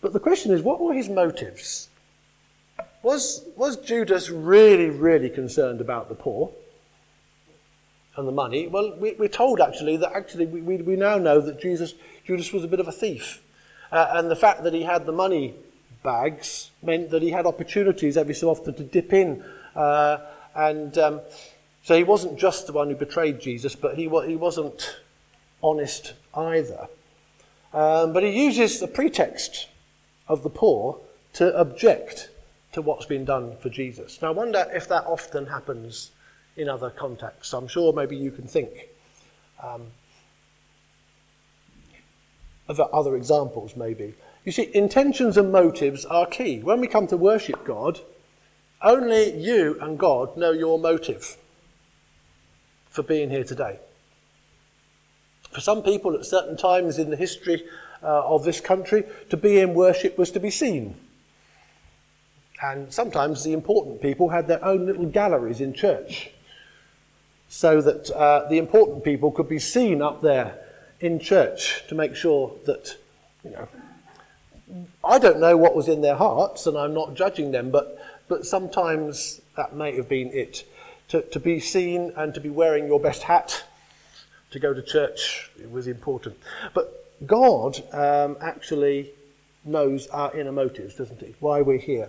but 0.00 0.12
the 0.12 0.20
question 0.20 0.52
is, 0.52 0.62
what 0.62 0.80
were 0.80 0.94
his 0.94 1.08
motives? 1.08 1.88
Was, 3.02 3.44
was 3.56 3.76
Judas 3.76 4.30
really, 4.30 4.90
really 4.90 5.30
concerned 5.30 5.80
about 5.80 6.08
the 6.08 6.14
poor 6.14 6.52
and 8.16 8.26
the 8.26 8.32
money? 8.32 8.66
Well, 8.66 8.96
we, 8.98 9.14
are 9.18 9.28
told 9.28 9.60
actually 9.60 9.96
that 9.98 10.12
actually 10.12 10.46
we, 10.46 10.60
we, 10.60 10.76
we, 10.78 10.96
now 10.96 11.18
know 11.18 11.40
that 11.40 11.60
Jesus, 11.60 11.94
Judas 12.24 12.52
was 12.52 12.64
a 12.64 12.68
bit 12.68 12.80
of 12.80 12.88
a 12.88 12.92
thief. 12.92 13.42
Uh, 13.92 14.08
and 14.12 14.30
the 14.30 14.36
fact 14.36 14.62
that 14.64 14.74
he 14.74 14.82
had 14.82 15.06
the 15.06 15.12
money 15.12 15.54
bags 16.02 16.70
meant 16.82 17.10
that 17.10 17.22
he 17.22 17.30
had 17.30 17.46
opportunities 17.46 18.16
every 18.16 18.34
so 18.34 18.48
often 18.48 18.74
to 18.74 18.84
dip 18.84 19.12
in. 19.12 19.44
Uh, 19.74 20.18
and 20.54 20.96
um, 20.98 21.20
so 21.82 21.96
he 21.96 22.04
wasn't 22.04 22.38
just 22.38 22.66
the 22.66 22.72
one 22.72 22.88
who 22.88 22.96
betrayed 22.96 23.40
Jesus, 23.40 23.76
but 23.76 23.96
he, 23.96 24.02
he 24.26 24.36
wasn't 24.36 24.96
honest 25.62 26.14
either. 26.34 26.88
Um, 27.72 28.12
but 28.12 28.22
he 28.22 28.44
uses 28.44 28.80
the 28.80 28.88
pretext 28.88 29.68
of 30.28 30.42
the 30.42 30.50
poor 30.50 30.98
to 31.34 31.54
object 31.56 32.30
to 32.72 32.82
what's 32.82 33.06
been 33.06 33.24
done 33.24 33.56
for 33.58 33.68
Jesus. 33.68 34.20
Now, 34.20 34.28
I 34.28 34.32
wonder 34.32 34.66
if 34.72 34.88
that 34.88 35.04
often 35.06 35.46
happens 35.46 36.10
in 36.56 36.68
other 36.68 36.90
contexts. 36.90 37.52
I'm 37.52 37.68
sure 37.68 37.92
maybe 37.92 38.16
you 38.16 38.30
can 38.30 38.46
think 38.46 38.88
um, 39.62 39.86
of 42.68 42.80
other 42.80 43.16
examples, 43.16 43.76
maybe. 43.76 44.14
You 44.44 44.52
see, 44.52 44.70
intentions 44.74 45.36
and 45.36 45.52
motives 45.52 46.04
are 46.04 46.26
key. 46.26 46.60
When 46.60 46.80
we 46.80 46.86
come 46.86 47.06
to 47.08 47.16
worship 47.16 47.64
God, 47.64 48.00
only 48.82 49.36
you 49.36 49.78
and 49.80 49.98
God 49.98 50.36
know 50.36 50.52
your 50.52 50.78
motive 50.78 51.36
for 52.88 53.02
being 53.02 53.30
here 53.30 53.44
today. 53.44 53.80
For 55.50 55.60
some 55.60 55.82
people, 55.82 56.14
at 56.14 56.24
certain 56.24 56.56
times 56.56 56.98
in 56.98 57.10
the 57.10 57.16
history 57.16 57.64
uh, 58.02 58.26
of 58.26 58.44
this 58.44 58.60
country, 58.60 59.04
to 59.30 59.36
be 59.36 59.58
in 59.58 59.74
worship 59.74 60.18
was 60.18 60.30
to 60.32 60.40
be 60.40 60.50
seen. 60.50 60.96
And 62.62 62.92
sometimes 62.92 63.44
the 63.44 63.52
important 63.52 64.00
people 64.00 64.30
had 64.30 64.48
their 64.48 64.64
own 64.64 64.86
little 64.86 65.06
galleries 65.06 65.60
in 65.60 65.74
church 65.74 66.30
so 67.48 67.80
that 67.80 68.10
uh, 68.10 68.48
the 68.48 68.58
important 68.58 69.04
people 69.04 69.30
could 69.30 69.48
be 69.48 69.58
seen 69.58 70.02
up 70.02 70.22
there 70.22 70.58
in 71.00 71.18
church 71.18 71.82
to 71.88 71.94
make 71.94 72.16
sure 72.16 72.54
that, 72.64 72.96
you 73.44 73.50
know, 73.50 73.68
I 75.04 75.18
don't 75.18 75.38
know 75.38 75.56
what 75.56 75.76
was 75.76 75.88
in 75.88 76.00
their 76.00 76.16
hearts 76.16 76.66
and 76.66 76.76
I'm 76.76 76.94
not 76.94 77.14
judging 77.14 77.52
them, 77.52 77.70
but, 77.70 77.98
but 78.28 78.44
sometimes 78.44 79.40
that 79.56 79.74
may 79.74 79.94
have 79.96 80.08
been 80.08 80.32
it. 80.32 80.64
To, 81.10 81.22
to 81.22 81.38
be 81.38 81.60
seen 81.60 82.12
and 82.16 82.34
to 82.34 82.40
be 82.40 82.48
wearing 82.48 82.88
your 82.88 82.98
best 82.98 83.22
hat 83.22 83.62
to 84.50 84.58
go 84.58 84.74
to 84.74 84.82
church 84.82 85.50
was 85.70 85.86
important. 85.86 86.36
But 86.74 87.06
God 87.26 87.80
um, 87.94 88.36
actually 88.40 89.12
knows 89.64 90.08
our 90.08 90.36
inner 90.36 90.50
motives, 90.50 90.96
doesn't 90.96 91.20
he? 91.20 91.36
Why 91.38 91.60
we're 91.60 91.78
here. 91.78 92.08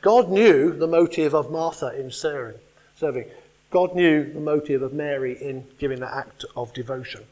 God 0.00 0.30
knew 0.30 0.72
the 0.72 0.86
motive 0.86 1.34
of 1.34 1.50
Martha 1.50 1.88
in 1.98 2.10
serving. 2.10 3.30
God 3.70 3.94
knew 3.94 4.32
the 4.32 4.40
motive 4.40 4.82
of 4.82 4.92
Mary 4.92 5.40
in 5.40 5.64
giving 5.78 6.00
that 6.00 6.12
act 6.12 6.44
of 6.56 6.72
devotion. 6.74 7.22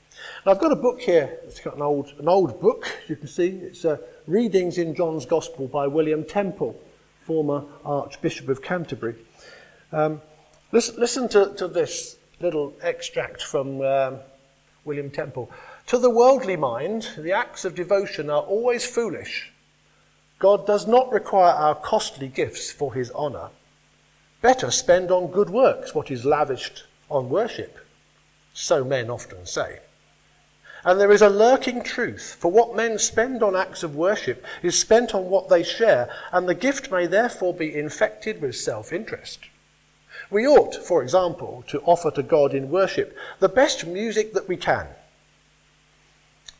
I've 0.47 0.61
got 0.61 0.71
a 0.71 0.77
book 0.77 1.01
here. 1.01 1.39
It's 1.45 1.59
got 1.59 1.75
an 1.75 1.83
old, 1.83 2.15
an 2.19 2.29
old 2.29 2.61
book, 2.61 2.87
you 3.09 3.17
can 3.17 3.27
see. 3.27 3.49
It's 3.49 3.85
uh, 3.85 3.97
Readings 4.29 4.79
in 4.79 4.95
John's 4.95 5.27
Gospel 5.27 5.67
by 5.67 5.89
William 5.89 6.25
Temple, 6.25 6.81
former 7.23 7.65
Archbishop 7.85 8.49
of 8.49 8.63
Canterbury. 8.63 9.17
Um, 9.91 10.21
listen, 10.71 10.95
listen 10.99 11.29
to, 11.31 11.55
to 11.57 11.67
this 11.67 12.19
little 12.41 12.73
extract 12.83 13.43
from 13.43 13.81
um, 13.81 14.19
William 14.85 15.11
Temple. 15.11 15.51
To 15.89 15.99
the 15.99 16.11
worldly 16.11 16.57
mind, 16.57 17.09
the 17.19 17.33
acts 17.33 17.65
of 17.65 17.75
devotion 17.75 18.31
are 18.31 18.43
always 18.43 18.87
foolish. 18.87 19.53
God 20.39 20.67
does 20.69 20.87
not 20.87 21.11
require 21.11 21.53
our 21.53 21.75
costly 21.75 22.29
gifts 22.29 22.71
for 22.71 22.95
his 22.95 23.11
honour. 23.11 23.51
Better 24.41 24.71
spend 24.71 25.11
on 25.11 25.33
good 25.33 25.51
works 25.51 25.95
what 25.95 26.11
is 26.11 26.25
lavished 26.25 26.85
on 27.09 27.29
worship. 27.29 27.79
So 28.55 28.85
men 28.85 29.11
often 29.11 29.47
say. 29.47 29.81
And 30.85 31.01
there 31.01 31.11
is 31.11 31.23
a 31.23 31.29
lurking 31.29 31.83
truth, 31.83 32.37
for 32.39 32.53
what 32.53 32.77
men 32.77 32.99
spend 32.99 33.43
on 33.43 33.57
acts 33.57 33.83
of 33.83 33.97
worship 33.97 34.45
is 34.63 34.79
spent 34.79 35.13
on 35.13 35.29
what 35.29 35.49
they 35.49 35.65
share, 35.65 36.09
and 36.33 36.49
the 36.49 36.55
gift 36.55 36.91
may 36.91 37.07
therefore 37.07 37.53
be 37.53 37.75
infected 37.75 38.41
with 38.41 38.57
self 38.57 38.93
interest. 38.93 39.41
We 40.31 40.47
ought, 40.47 40.75
for 40.75 41.03
example, 41.03 41.65
to 41.69 41.81
offer 41.81 42.11
to 42.13 42.23
God 42.23 42.55
in 42.55 42.71
worship 42.71 43.17
the 43.41 43.49
best 43.49 43.87
music 43.87 44.35
that 44.35 44.49
we 44.49 44.57
can 44.57 44.87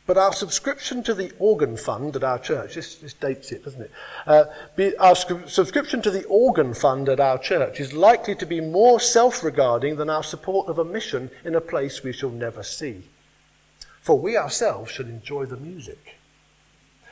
but 0.09 0.17
our 0.17 0.33
subscription 0.33 1.03
to 1.03 1.13
the 1.13 1.31
organ 1.37 1.77
fund 1.77 2.15
at 2.15 2.23
our 2.23 2.39
church, 2.39 2.73
this, 2.73 2.95
this 2.95 3.13
dates 3.13 3.51
it, 3.51 3.63
doesn't 3.63 3.83
it? 3.83 3.91
Uh, 4.25 4.45
be, 4.75 4.97
our 4.97 5.15
subscription 5.15 6.01
to 6.01 6.09
the 6.09 6.25
organ 6.25 6.73
fund 6.73 7.07
at 7.07 7.19
our 7.19 7.37
church 7.37 7.79
is 7.79 7.93
likely 7.93 8.33
to 8.33 8.47
be 8.47 8.59
more 8.59 8.99
self 8.99 9.43
regarding 9.43 9.97
than 9.97 10.09
our 10.09 10.23
support 10.23 10.67
of 10.67 10.79
a 10.79 10.83
mission 10.83 11.29
in 11.45 11.53
a 11.53 11.61
place 11.61 12.01
we 12.01 12.11
shall 12.11 12.31
never 12.31 12.63
see. 12.63 13.03
For 14.01 14.17
we 14.17 14.35
ourselves 14.35 14.89
should 14.89 15.09
enjoy 15.09 15.45
the 15.45 15.57
music. 15.57 16.15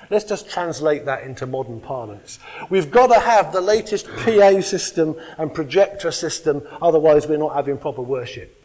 Let's 0.10 0.26
just 0.26 0.50
translate 0.50 1.06
that 1.06 1.22
into 1.22 1.46
modern 1.46 1.80
parlance. 1.80 2.40
We've 2.72 2.90
got 2.90 3.14
to 3.14 3.20
have 3.20 3.54
the 3.54 3.62
latest 3.62 4.08
PA 4.08 4.60
system 4.62 5.16
and 5.38 5.54
projector 5.54 6.10
system, 6.10 6.64
otherwise, 6.82 7.28
we're 7.28 7.38
not 7.38 7.54
having 7.54 7.78
proper 7.78 8.02
worship. 8.02 8.60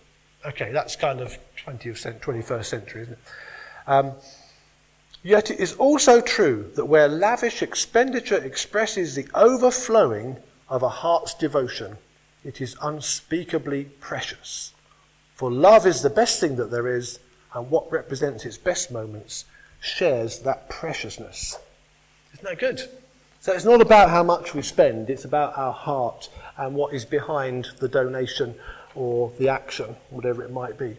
Okay, 0.47 0.73
that's 0.73 0.97
kind 0.97 1.21
of 1.21 1.37
20th, 1.67 2.19
21st 2.23 2.65
century, 2.65 3.03
isn't 3.03 3.13
it? 3.13 3.19
Um, 3.87 4.13
yet 5.23 5.51
it 5.51 5.61
is 5.61 5.75
also 5.75 6.21
true 6.21 6.71
that 6.75 6.87
where 6.87 7.09
lavish 7.09 7.63
expenditure 7.63 8.43
expresses 8.43 9.15
the 9.15 9.29
overflowing 9.35 10.39
of 10.69 10.83
a 10.83 10.89
heart's 10.89 11.35
devotion, 11.35 11.99
it 12.45 12.61
is 12.61 12.77
unspeakably 12.83 13.85
precious. 14.01 14.73
For 15.35 15.51
love 15.51 15.87
is 15.87 16.03
the 16.03 16.11
best 16.11 16.41
thing 16.41 16.57
that 16.57 16.71
there 16.71 16.89
is, 16.89 17.19
and 17.55 17.71
what 17.71 17.91
represents 17.93 18.45
its 18.45 18.59
best 18.59 18.91
moments 18.91 19.45
shares 19.81 20.39
that 20.41 20.69
preciousness. 20.69 21.59
Isn't 22.35 22.45
that 22.45 22.59
good? 22.59 22.89
So 23.41 23.53
it's 23.53 23.65
not 23.65 23.81
about 23.81 24.09
how 24.09 24.23
much 24.23 24.55
we 24.55 24.63
spend, 24.63 25.11
it's 25.11 25.25
about 25.25 25.59
our 25.59 25.73
heart 25.73 26.29
and 26.57 26.75
what 26.75 26.95
is 26.95 27.05
behind 27.05 27.69
the 27.81 27.89
donation 27.89 28.55
or 28.95 29.33
the 29.39 29.49
action, 29.49 29.97
whatever 30.11 30.45
it 30.45 30.53
might 30.53 30.79
be. 30.79 30.97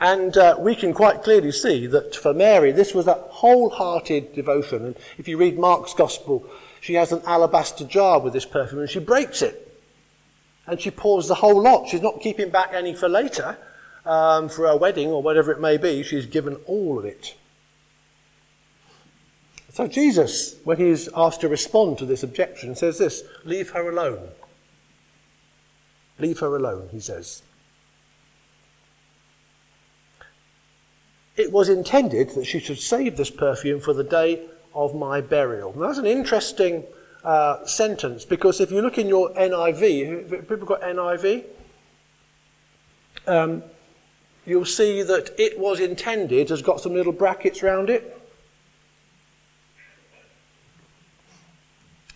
And 0.00 0.36
uh, 0.36 0.56
we 0.58 0.74
can 0.74 0.92
quite 0.92 1.22
clearly 1.22 1.52
see 1.52 1.86
that 1.86 2.14
for 2.14 2.34
Mary, 2.34 2.72
this 2.72 2.94
was 2.94 3.06
a 3.06 3.14
wholehearted 3.14 4.34
devotion. 4.34 4.84
And 4.84 4.96
if 5.16 5.28
you 5.28 5.36
read 5.36 5.58
Mark's 5.58 5.94
Gospel, 5.94 6.48
she 6.80 6.94
has 6.94 7.12
an 7.12 7.22
alabaster 7.26 7.84
jar 7.84 8.20
with 8.20 8.32
this 8.32 8.44
perfume 8.44 8.80
and 8.80 8.90
she 8.90 9.00
breaks 9.00 9.42
it. 9.42 9.64
And 10.66 10.80
she 10.80 10.90
pours 10.90 11.28
the 11.28 11.36
whole 11.36 11.60
lot. 11.62 11.88
She's 11.88 12.02
not 12.02 12.20
keeping 12.20 12.50
back 12.50 12.70
any 12.72 12.94
for 12.94 13.08
later, 13.08 13.56
um, 14.04 14.48
for 14.48 14.66
her 14.66 14.76
wedding 14.76 15.08
or 15.08 15.22
whatever 15.22 15.50
it 15.50 15.60
may 15.60 15.78
be. 15.78 16.02
She's 16.02 16.26
given 16.26 16.56
all 16.66 16.98
of 16.98 17.04
it. 17.04 17.34
So 19.72 19.86
Jesus, 19.86 20.56
when 20.64 20.76
he's 20.76 21.08
asked 21.14 21.40
to 21.42 21.48
respond 21.48 21.98
to 21.98 22.04
this 22.04 22.22
objection, 22.22 22.74
says 22.74 22.98
this 22.98 23.22
Leave 23.44 23.70
her 23.70 23.88
alone. 23.88 24.28
Leave 26.18 26.40
her 26.40 26.56
alone, 26.56 26.88
he 26.90 27.00
says. 27.00 27.42
It 31.38 31.52
was 31.52 31.68
intended 31.68 32.30
that 32.30 32.44
she 32.44 32.58
should 32.58 32.78
save 32.78 33.16
this 33.16 33.30
perfume 33.30 33.80
for 33.80 33.94
the 33.94 34.04
day 34.04 34.46
of 34.74 34.94
my 34.94 35.20
burial. 35.20 35.72
Now, 35.78 35.86
that's 35.86 35.98
an 35.98 36.06
interesting 36.06 36.84
uh, 37.24 37.64
sentence 37.64 38.24
because 38.24 38.60
if 38.60 38.70
you 38.70 38.82
look 38.82 38.98
in 38.98 39.08
your 39.08 39.30
NIV, 39.34 40.48
people 40.48 40.66
got 40.66 40.82
NIV? 40.82 41.44
Um, 43.26 43.62
you'll 44.46 44.64
see 44.64 45.02
that 45.02 45.38
it 45.38 45.58
was 45.58 45.80
intended 45.80 46.48
has 46.48 46.62
got 46.62 46.80
some 46.80 46.94
little 46.94 47.12
brackets 47.12 47.62
around 47.62 47.90
it. 47.90 48.14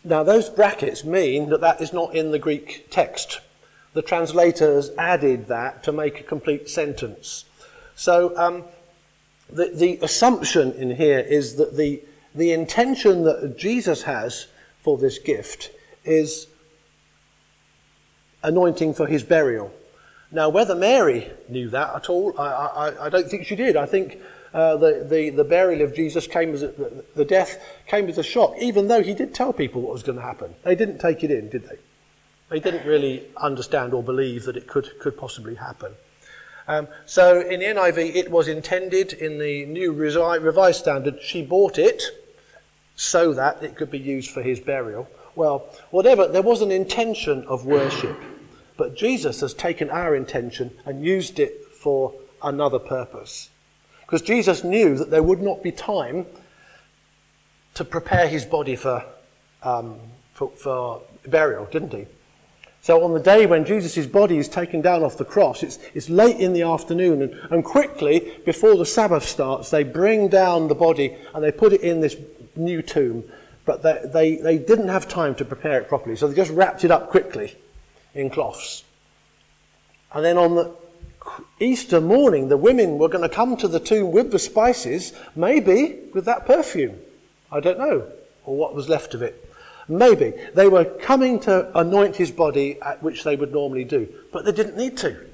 Now, 0.04 0.24
those 0.24 0.48
brackets 0.48 1.04
mean 1.04 1.50
that 1.50 1.60
that 1.60 1.80
is 1.80 1.92
not 1.92 2.14
in 2.14 2.32
the 2.32 2.38
Greek 2.38 2.88
text. 2.90 3.40
The 3.92 4.02
translator 4.02 4.74
has 4.74 4.90
added 4.98 5.46
that 5.46 5.84
to 5.84 5.92
make 5.92 6.18
a 6.18 6.24
complete 6.24 6.68
sentence. 6.68 7.44
So, 7.94 8.36
um, 8.36 8.64
the, 9.52 9.70
the 9.74 9.98
assumption 10.02 10.72
in 10.72 10.96
here 10.96 11.18
is 11.18 11.56
that 11.56 11.76
the, 11.76 12.02
the 12.34 12.52
intention 12.52 13.24
that 13.24 13.56
Jesus 13.58 14.02
has 14.02 14.46
for 14.82 14.98
this 14.98 15.18
gift 15.18 15.70
is 16.04 16.46
anointing 18.42 18.94
for 18.94 19.06
his 19.06 19.22
burial. 19.22 19.72
Now, 20.30 20.48
whether 20.48 20.74
Mary 20.74 21.30
knew 21.48 21.68
that 21.70 21.94
at 21.94 22.08
all, 22.08 22.34
I, 22.38 22.46
I, 22.46 23.06
I 23.06 23.08
don't 23.08 23.28
think 23.28 23.46
she 23.46 23.54
did. 23.54 23.76
I 23.76 23.86
think 23.86 24.18
uh, 24.54 24.76
the, 24.76 25.06
the, 25.08 25.30
the 25.30 25.44
burial 25.44 25.82
of 25.82 25.94
Jesus 25.94 26.26
came 26.26 26.54
as 26.54 26.62
a, 26.62 26.68
the, 26.68 27.04
the 27.14 27.24
death 27.24 27.62
came 27.86 28.08
as 28.08 28.18
a 28.18 28.22
shock, 28.22 28.54
even 28.58 28.88
though 28.88 29.02
he 29.02 29.14
did 29.14 29.34
tell 29.34 29.52
people 29.52 29.82
what 29.82 29.92
was 29.92 30.02
going 30.02 30.18
to 30.18 30.24
happen. 30.24 30.54
They 30.64 30.74
didn't 30.74 30.98
take 30.98 31.22
it 31.22 31.30
in, 31.30 31.50
did 31.50 31.68
they? 31.68 31.76
They 32.48 32.60
didn't 32.60 32.86
really 32.86 33.26
understand 33.36 33.94
or 33.94 34.02
believe 34.02 34.44
that 34.44 34.56
it 34.56 34.66
could, 34.66 34.98
could 34.98 35.16
possibly 35.16 35.54
happen. 35.54 35.92
Um, 36.68 36.88
so 37.06 37.40
in 37.40 37.60
the 37.60 37.66
NIV, 37.66 38.14
it 38.14 38.30
was 38.30 38.48
intended 38.48 39.12
in 39.12 39.38
the 39.38 39.66
new 39.66 39.92
revised 39.92 40.80
standard, 40.80 41.20
she 41.20 41.42
bought 41.42 41.78
it 41.78 42.02
so 42.94 43.32
that 43.34 43.62
it 43.62 43.76
could 43.76 43.90
be 43.90 43.98
used 43.98 44.30
for 44.30 44.42
his 44.42 44.60
burial. 44.60 45.08
Well, 45.34 45.66
whatever, 45.90 46.28
there 46.28 46.42
was 46.42 46.62
an 46.62 46.70
intention 46.70 47.44
of 47.44 47.64
worship, 47.64 48.16
but 48.76 48.94
Jesus 48.96 49.40
has 49.40 49.54
taken 49.54 49.90
our 49.90 50.14
intention 50.14 50.70
and 50.84 51.04
used 51.04 51.40
it 51.40 51.64
for 51.66 52.14
another 52.42 52.78
purpose. 52.78 53.48
Because 54.02 54.22
Jesus 54.22 54.62
knew 54.62 54.96
that 54.98 55.10
there 55.10 55.22
would 55.22 55.40
not 55.40 55.62
be 55.62 55.72
time 55.72 56.26
to 57.74 57.84
prepare 57.84 58.28
his 58.28 58.44
body 58.44 58.76
for, 58.76 59.04
um, 59.62 59.98
for, 60.34 60.50
for 60.50 61.02
burial, 61.26 61.64
didn't 61.66 61.92
he? 61.92 62.06
So 62.82 63.04
on 63.04 63.14
the 63.14 63.20
day 63.20 63.46
when 63.46 63.64
Jesus' 63.64 64.06
body 64.06 64.38
is 64.38 64.48
taken 64.48 64.80
down 64.80 65.04
off 65.04 65.16
the 65.16 65.24
cross, 65.24 65.62
it's, 65.62 65.78
it's 65.94 66.10
late 66.10 66.40
in 66.40 66.52
the 66.52 66.62
afternoon, 66.62 67.22
and, 67.22 67.32
and 67.50 67.64
quickly, 67.64 68.32
before 68.44 68.76
the 68.76 68.84
Sabbath 68.84 69.22
starts, 69.22 69.70
they 69.70 69.84
bring 69.84 70.26
down 70.26 70.66
the 70.66 70.74
body 70.74 71.16
and 71.32 71.44
they 71.44 71.52
put 71.52 71.72
it 71.72 71.82
in 71.82 72.00
this 72.00 72.16
new 72.56 72.82
tomb. 72.82 73.22
But 73.64 73.84
they, 73.84 74.00
they, 74.04 74.36
they 74.36 74.58
didn't 74.58 74.88
have 74.88 75.06
time 75.06 75.36
to 75.36 75.44
prepare 75.44 75.80
it 75.80 75.88
properly, 75.88 76.16
so 76.16 76.26
they 76.26 76.34
just 76.34 76.50
wrapped 76.50 76.82
it 76.82 76.90
up 76.90 77.08
quickly 77.08 77.56
in 78.14 78.30
cloths. 78.30 78.82
And 80.12 80.24
then 80.24 80.36
on 80.36 80.56
the 80.56 80.74
Easter 81.60 82.00
morning, 82.00 82.48
the 82.48 82.56
women 82.56 82.98
were 82.98 83.08
going 83.08 83.22
to 83.22 83.32
come 83.32 83.56
to 83.58 83.68
the 83.68 83.78
tomb 83.78 84.10
with 84.10 84.32
the 84.32 84.40
spices, 84.40 85.12
maybe 85.36 86.00
with 86.12 86.24
that 86.24 86.46
perfume. 86.46 86.98
I 87.52 87.60
don't 87.60 87.78
know, 87.78 88.08
or 88.44 88.56
what 88.56 88.74
was 88.74 88.88
left 88.88 89.14
of 89.14 89.22
it. 89.22 89.51
Maybe. 89.92 90.32
They 90.54 90.68
were 90.68 90.86
coming 90.86 91.38
to 91.40 91.70
anoint 91.78 92.16
his 92.16 92.30
body, 92.30 92.80
at 92.80 93.02
which 93.02 93.24
they 93.24 93.36
would 93.36 93.52
normally 93.52 93.84
do. 93.84 94.08
But 94.32 94.46
they 94.46 94.52
didn't 94.52 94.76
need 94.76 94.96
to. 94.98 95.26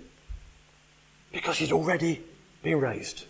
Because 1.32 1.58
he's 1.58 1.70
already 1.70 2.22
been 2.64 2.80
raised. 2.80 3.26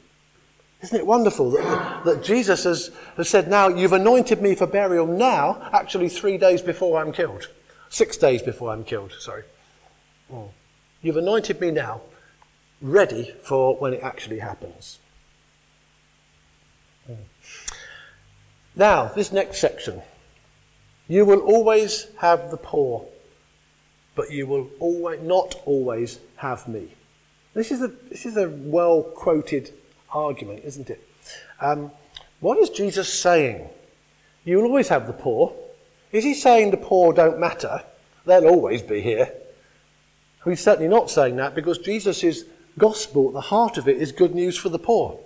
Isn't 0.81 0.97
it 0.97 1.07
wonderful 1.07 1.51
that, 1.51 2.05
that 2.07 2.25
Jesus 2.25 2.65
has, 2.65 2.91
has 3.19 3.29
said, 3.29 3.49
Now 3.49 3.69
you've 3.69 3.93
anointed 3.93 4.41
me 4.41 4.55
for 4.55 4.67
burial 4.67 5.07
now, 5.07 5.69
actually 5.73 6.09
three 6.09 6.39
days 6.39 6.63
before 6.63 6.99
I'm 6.99 7.13
killed. 7.13 7.51
Six 7.91 8.17
days 8.17 8.41
before 8.41 8.73
I'm 8.73 8.85
killed, 8.85 9.13
sorry. 9.19 9.43
Mm. 10.33 10.49
You've 11.03 11.17
anointed 11.17 11.61
me 11.61 11.73
now, 11.73 12.01
ready 12.81 13.35
for 13.43 13.77
when 13.77 13.93
it 13.93 14.03
actually 14.03 14.39
happens. 14.39 14.99
Mm. 17.11 17.17
Now, 18.77 19.07
this 19.07 19.31
next 19.31 19.59
section. 19.59 20.01
You 21.09 21.25
will 21.25 21.41
always 21.41 22.07
have 22.19 22.51
the 22.51 22.59
poor, 22.59 23.07
but 24.15 24.31
you 24.31 24.47
will 24.47 24.69
always, 24.79 25.21
not 25.23 25.55
always 25.65 26.21
have 26.37 26.69
me. 26.69 26.89
This 27.55 27.73
is 27.73 27.83
a, 27.83 27.89
this 28.11 28.27
is 28.27 28.37
a 28.37 28.49
well 28.49 29.03
quoted 29.03 29.73
argument, 30.13 30.63
isn't 30.65 30.91
it? 30.91 31.03
Um, 31.61 31.91
what 32.41 32.59
is 32.59 32.71
Jesus 32.71 33.13
saying? 33.13 33.69
You 34.45 34.59
will 34.59 34.67
always 34.67 34.89
have 34.89 35.07
the 35.07 35.13
poor. 35.13 35.55
Is 36.13 36.25
he 36.25 36.35
saying 36.35 36.71
the 36.71 36.77
poor 36.77 37.13
don't 37.13 37.41
matter? 37.41 37.83
They'll 38.27 38.47
always 38.47 38.83
be 38.83 39.01
here. 39.01 39.33
He's 40.45 40.63
certainly 40.63 40.89
not 40.89 41.11
saying 41.11 41.37
that 41.37 41.55
because 41.55 41.79
Jesus' 41.79 42.45
gospel, 42.77 43.33
the 43.33 43.41
heart 43.41 43.77
of 43.77 43.89
it, 43.89 43.97
is 43.97 44.13
good 44.13 44.35
news 44.35 44.57
for 44.57 44.69
the 44.69 44.79
poor. 44.79 45.19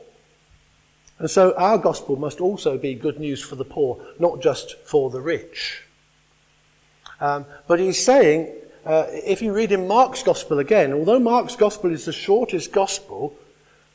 And 1.23 1.31
so 1.31 1.55
our 1.57 1.79
gospel 1.79 2.17
must 2.17 2.41
also 2.41 2.77
be 2.77 2.97
good 2.97 3.21
news 3.21 3.41
for 3.41 3.55
the 3.55 3.65
poor, 3.65 4.05
not 4.19 4.43
just 4.43 4.77
for 4.81 5.09
the 5.09 5.21
rich. 5.21 5.83
Um, 7.21 7.47
but 7.69 7.79
he's 7.79 8.05
saying, 8.05 8.53
uh, 8.85 9.07
if 9.09 9.41
you 9.41 9.53
read 9.53 9.71
in 9.71 9.87
Mark's 9.87 10.25
gospel 10.25 10.59
again, 10.59 10.93
although 10.93 11.21
Mark's 11.21 11.55
gospel 11.55 11.93
is 11.93 12.07
the 12.07 12.13
shortest 12.13 12.73
gospel, 12.73 13.37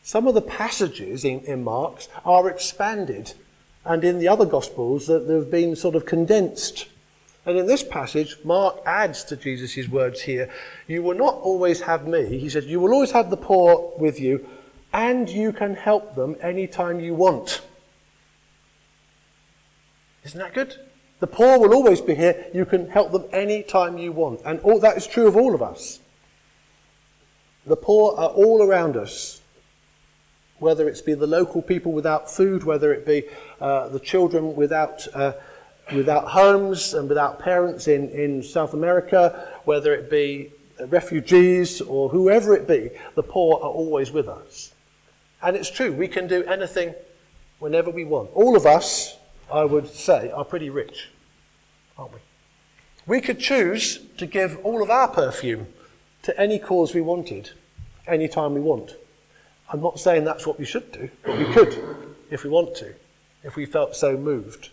some 0.04 0.26
of 0.26 0.36
the 0.36 0.42
passages 0.42 1.26
in, 1.26 1.42
in 1.42 1.66
Mark's 1.66 2.08
are 2.24 2.50
expanded, 2.50 3.34
and 3.84 4.06
in 4.06 4.20
the 4.20 4.30
other 4.30 4.46
gospels 4.46 5.06
that 5.08 5.28
they've 5.28 5.52
been 5.52 5.76
sort 5.76 5.96
of 5.96 6.06
condensed. 6.06 6.88
And 7.46 7.58
in 7.58 7.68
this 7.68 7.84
passage, 7.84 8.38
Mark 8.46 8.78
adds 8.86 9.26
to 9.26 9.36
Jesus' 9.36 9.90
words 9.90 10.22
here, 10.22 10.50
You 10.88 11.04
will 11.04 11.18
not 11.18 11.34
always 11.36 11.82
have 11.82 12.08
me. 12.08 12.40
He 12.40 12.48
says, 12.48 12.68
You 12.68 12.80
will 12.80 12.94
always 12.94 13.12
have 13.12 13.30
the 13.30 13.36
poor 13.36 13.92
with 13.98 14.18
you, 14.18 14.48
and 14.94 15.30
you 15.30 15.52
can 15.52 15.76
help 15.76 16.16
them 16.16 16.36
anytime 16.42 17.00
you 17.00 17.14
want. 17.14 17.62
Isn't 20.24 20.40
that 20.40 20.54
good? 20.54 20.76
The 21.20 21.28
poor 21.28 21.58
will 21.58 21.74
always 21.74 22.02
be 22.02 22.16
here. 22.16 22.46
You 22.54 22.66
can 22.66 22.90
help 22.90 23.12
them 23.12 23.26
anytime 23.32 23.98
you 23.98 24.12
want. 24.12 24.42
And 24.46 24.60
all, 24.60 24.80
that 24.80 24.98
is 24.98 25.08
true 25.08 25.28
of 25.28 25.36
all 25.36 25.56
of 25.56 25.62
us. 25.62 26.00
The 27.66 27.76
poor 27.76 28.16
are 28.18 28.30
all 28.30 28.62
around 28.62 28.98
us. 28.98 29.42
Whether 30.60 30.88
it's 30.88 31.02
be 31.02 31.14
the 31.14 31.28
local 31.28 31.62
people 31.62 31.92
without 31.92 32.30
food, 32.30 32.64
whether 32.64 32.94
it 32.94 33.06
be 33.06 33.24
uh, 33.62 33.90
the 33.90 34.00
children 34.00 34.56
without, 34.56 35.08
uh, 35.14 35.34
without 35.94 36.30
homes 36.30 36.94
and 36.94 37.08
without 37.08 37.40
parents 37.40 37.88
in, 37.88 38.10
in 38.10 38.44
South 38.44 38.74
America, 38.74 39.54
whether 39.66 39.94
it 39.94 40.10
be 40.10 40.52
refugees 40.88 41.82
or 41.82 42.10
whoever 42.10 42.56
it 42.56 42.68
be, 42.68 42.90
the 43.16 43.24
poor 43.24 43.56
are 43.58 43.70
always 43.70 44.12
with 44.12 44.28
us. 44.28 44.74
And 45.42 45.56
it's 45.56 45.70
true, 45.70 45.92
we 45.92 46.08
can 46.08 46.28
do 46.28 46.44
anything 46.44 46.96
whenever 47.60 47.90
we 47.90 48.06
want. 48.06 48.32
All 48.34 48.56
of 48.56 48.66
us, 48.66 49.18
I 49.52 49.66
would 49.66 49.88
say, 49.88 50.32
are 50.32 50.46
pretty 50.46 50.70
rich, 50.70 51.10
aren't 51.98 52.14
we? 52.14 52.20
We 53.06 53.22
could 53.22 53.40
choose 53.40 54.00
to 54.18 54.26
give 54.26 54.58
all 54.66 54.82
of 54.84 54.90
our 54.90 55.08
perfume 55.08 55.68
to 56.24 56.40
any 56.40 56.60
cause 56.60 56.94
we 56.94 57.02
wanted, 57.02 57.52
anytime 58.06 58.54
we 58.54 58.60
want. 58.60 58.96
I'm 59.72 59.82
not 59.82 60.00
saying 60.00 60.24
that's 60.24 60.48
what 60.48 60.60
we 60.60 60.66
should 60.66 60.92
do, 60.92 61.10
but 61.24 61.38
we 61.38 61.46
could 61.54 61.78
if 62.30 62.44
we 62.44 62.50
want 62.50 62.76
to, 62.78 62.94
if 63.44 63.56
we 63.56 63.66
felt 63.66 63.96
so 63.96 64.18
moved. 64.18 64.70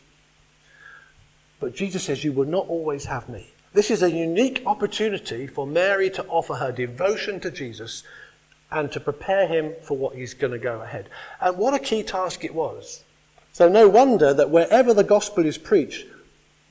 But 1.60 1.74
Jesus 1.74 2.04
says, 2.04 2.24
You 2.24 2.32
will 2.32 2.46
not 2.46 2.68
always 2.68 3.04
have 3.04 3.28
me. 3.28 3.50
This 3.72 3.90
is 3.90 4.02
a 4.02 4.10
unique 4.10 4.62
opportunity 4.66 5.46
for 5.46 5.66
Mary 5.66 6.10
to 6.10 6.24
offer 6.26 6.54
her 6.54 6.70
devotion 6.70 7.40
to 7.40 7.50
Jesus 7.50 8.04
and 8.74 8.90
to 8.92 9.00
prepare 9.00 9.46
him 9.46 9.72
for 9.82 9.96
what 9.96 10.16
he's 10.16 10.34
going 10.34 10.52
to 10.52 10.58
go 10.58 10.82
ahead. 10.82 11.08
And 11.40 11.56
what 11.56 11.74
a 11.74 11.78
key 11.78 12.02
task 12.02 12.44
it 12.44 12.54
was. 12.54 13.04
So, 13.52 13.68
no 13.68 13.88
wonder 13.88 14.34
that 14.34 14.50
wherever 14.50 14.92
the 14.92 15.04
gospel 15.04 15.46
is 15.46 15.56
preached, 15.56 16.06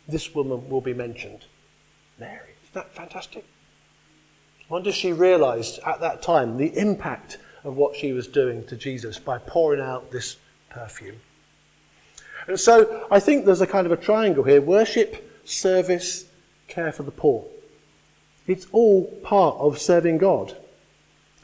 this 0.08 0.36
woman 0.36 0.70
will 0.70 0.82
be 0.82 0.94
mentioned. 0.94 1.46
Mary. 2.20 2.56
Isn't 2.64 2.74
that 2.74 2.94
fantastic? 2.94 3.46
I 4.60 4.74
wonder 4.74 4.90
if 4.90 4.96
she 4.96 5.14
realized 5.14 5.80
at 5.86 6.02
that 6.02 6.22
time 6.22 6.58
the 6.58 6.78
impact 6.78 7.38
of 7.64 7.78
what 7.78 7.96
she 7.96 8.12
was 8.12 8.28
doing 8.28 8.66
to 8.66 8.76
Jesus 8.76 9.18
by 9.18 9.38
pouring 9.38 9.80
out 9.80 10.12
this 10.12 10.36
perfume. 10.70 11.22
And 12.48 12.60
so 12.60 13.08
I 13.10 13.22
think 13.22 13.46
there's 13.46 13.62
a 13.62 13.68
kind 13.68 13.86
of 13.86 13.94
a 13.94 13.98
triangle 13.98 14.44
here 14.44 14.62
worship, 14.62 15.42
service, 15.46 16.26
care 16.68 16.92
for 16.92 17.04
the 17.04 17.12
poor. 17.12 17.46
It's 18.46 18.68
all 18.74 19.06
part 19.24 19.56
of 19.58 19.80
serving 19.80 20.18
God. 20.18 20.58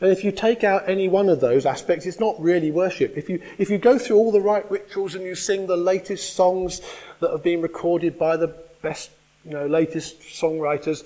And 0.02 0.12
if 0.12 0.24
you 0.24 0.32
take 0.32 0.64
out 0.64 0.88
any 0.88 1.10
one 1.10 1.28
of 1.28 1.42
those 1.42 1.66
aspects, 1.66 2.06
it's 2.06 2.20
not 2.20 2.40
really 2.42 2.72
worship. 2.72 3.18
If 3.18 3.30
you, 3.30 3.42
if 3.58 3.70
you 3.70 3.78
go 3.78 3.98
through 3.98 4.16
all 4.16 4.32
the 4.32 4.42
right 4.42 4.70
rituals 4.72 5.16
and 5.16 5.24
you 5.26 5.36
sing 5.36 5.68
the 5.68 5.76
latest 5.76 6.36
songs 6.36 6.82
that 7.20 7.32
have 7.32 7.44
been 7.44 7.62
recorded 7.62 8.18
by 8.18 8.38
the 8.38 8.48
best, 8.82 9.12
you 9.44 9.52
know, 9.52 9.68
latest 9.68 10.22
songwriters, 10.22 11.04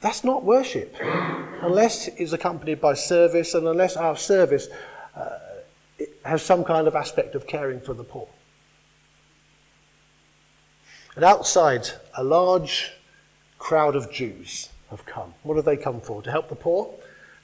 that's 0.00 0.24
not 0.24 0.44
worship. 0.44 0.96
Unless 1.00 2.08
it's 2.08 2.32
accompanied 2.32 2.80
by 2.80 2.94
service 2.94 3.54
and 3.54 3.66
unless 3.66 3.96
our 3.96 4.16
service 4.16 4.68
uh, 5.14 5.38
has 6.24 6.42
some 6.42 6.64
kind 6.64 6.86
of 6.86 6.94
aspect 6.94 7.34
of 7.34 7.46
caring 7.46 7.80
for 7.80 7.92
the 7.92 8.04
poor. 8.04 8.28
And 11.16 11.24
outside, 11.24 11.88
a 12.16 12.24
large 12.24 12.92
crowd 13.58 13.96
of 13.96 14.10
Jews 14.12 14.68
have 14.90 15.04
come. 15.06 15.34
What 15.42 15.56
have 15.56 15.64
they 15.64 15.76
come 15.76 16.00
for? 16.00 16.22
To 16.22 16.30
help 16.30 16.48
the 16.48 16.54
poor? 16.54 16.94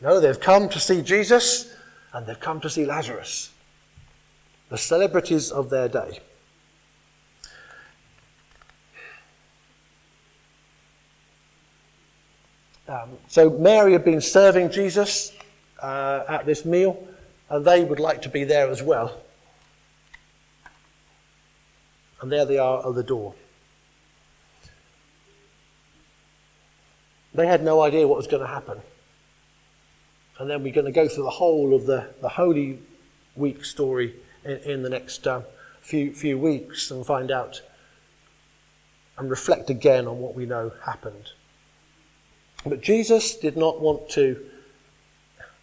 No, 0.03 0.19
they've 0.19 0.38
come 0.38 0.69
to 0.69 0.81
see 0.81 1.01
Jesus 1.01 1.73
and 2.12 2.27
they've 2.27 2.41
come 2.41 2.61
to 2.61 2.69
see 2.69 2.85
Lazarus, 2.85 3.51
the 4.69 4.77
celebrities 4.77 5.53
of 5.53 5.71
their 5.71 5.88
day. 5.88 6.19
Um, 12.88 13.11
so 13.29 13.49
Mary 13.49 13.93
had 13.93 14.05
been 14.05 14.21
serving 14.21 14.73
Jesus 14.73 15.33
uh, 15.81 16.25
at 16.29 16.47
this 16.47 16.65
meal, 16.65 17.07
and 17.49 17.65
they 17.65 17.85
would 17.85 18.01
like 18.01 18.21
to 18.23 18.29
be 18.29 18.43
there 18.43 18.69
as 18.69 18.83
well. 18.83 19.21
And 22.21 22.31
there 22.31 22.45
they 22.45 22.59
are 22.59 22.87
at 22.87 22.95
the 22.95 23.05
door. 23.05 23.35
They 27.35 27.47
had 27.47 27.62
no 27.62 27.81
idea 27.83 28.07
what 28.07 28.17
was 28.17 28.27
going 28.27 28.43
to 28.43 28.49
happen. 28.49 28.83
And 30.42 30.50
then 30.50 30.64
we're 30.64 30.72
going 30.72 30.87
to 30.87 30.90
go 30.90 31.07
through 31.07 31.22
the 31.22 31.31
whole 31.31 31.72
of 31.72 31.87
the, 31.87 32.09
the 32.20 32.28
Holy 32.28 32.81
Week 33.37 33.64
story 33.64 34.16
in, 34.44 34.57
in 34.59 34.83
the 34.83 34.90
next 34.90 35.24
uh, 35.24 35.42
few, 35.81 36.12
few 36.12 36.37
weeks 36.37 36.90
and 36.90 37.07
find 37.07 37.31
out 37.31 37.62
and 39.16 39.31
reflect 39.31 39.70
again 39.70 40.09
on 40.09 40.18
what 40.18 40.35
we 40.35 40.44
know 40.44 40.72
happened. 40.85 41.31
But 42.66 42.81
Jesus 42.81 43.37
did 43.37 43.57
not 43.57 43.81
want 43.81 44.09
to, 44.11 44.44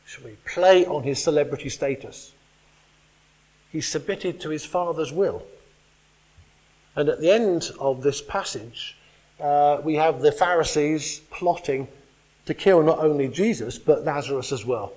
shall 0.06 0.24
we, 0.24 0.38
play 0.46 0.86
on 0.86 1.04
his 1.04 1.22
celebrity 1.22 1.68
status. 1.68 2.32
He 3.74 3.82
submitted 3.82 4.40
to 4.40 4.50
his 4.50 4.64
Father's 4.64 5.12
will. 5.12 5.44
And 6.96 7.10
at 7.10 7.20
the 7.20 7.32
end 7.32 7.70
of 7.82 8.02
this 8.02 8.22
passage, 8.22 8.98
uh, 9.42 9.82
we 9.84 9.96
have 9.96 10.22
the 10.22 10.32
Pharisees 10.32 11.20
plotting 11.32 11.90
to 12.50 12.56
kill 12.56 12.82
not 12.82 12.98
only 12.98 13.28
Jesus, 13.28 13.78
but 13.78 14.04
Lazarus 14.04 14.52
as 14.52 14.66
well. 14.66 14.94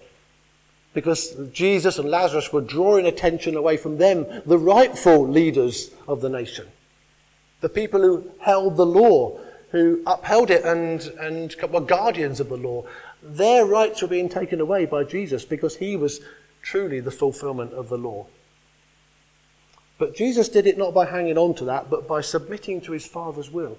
Because 0.94 1.36
Jesus 1.52 1.98
and 1.98 2.08
Lazarus 2.08 2.50
were 2.50 2.62
drawing 2.62 3.04
attention 3.04 3.56
away 3.56 3.76
from 3.76 3.98
them, 3.98 4.24
the 4.46 4.56
rightful 4.56 5.28
leaders 5.28 5.90
of 6.08 6.22
the 6.22 6.30
nation. 6.30 6.66
The 7.60 7.68
people 7.68 8.00
who 8.00 8.30
held 8.40 8.78
the 8.78 8.86
law, 8.86 9.38
who 9.70 10.02
upheld 10.06 10.50
it 10.50 10.64
and, 10.64 11.02
and 11.20 11.54
were 11.70 11.82
guardians 11.82 12.40
of 12.40 12.48
the 12.48 12.56
law. 12.56 12.86
Their 13.22 13.66
rights 13.66 14.00
were 14.00 14.08
being 14.08 14.30
taken 14.30 14.58
away 14.58 14.86
by 14.86 15.04
Jesus 15.04 15.44
because 15.44 15.76
he 15.76 15.94
was 15.94 16.20
truly 16.62 17.00
the 17.00 17.10
fulfillment 17.10 17.74
of 17.74 17.90
the 17.90 17.98
law. 17.98 18.28
But 19.98 20.16
Jesus 20.16 20.48
did 20.48 20.66
it 20.66 20.78
not 20.78 20.94
by 20.94 21.04
hanging 21.04 21.36
on 21.36 21.54
to 21.56 21.66
that, 21.66 21.90
but 21.90 22.08
by 22.08 22.22
submitting 22.22 22.80
to 22.80 22.92
his 22.92 23.06
Father's 23.06 23.50
will. 23.50 23.76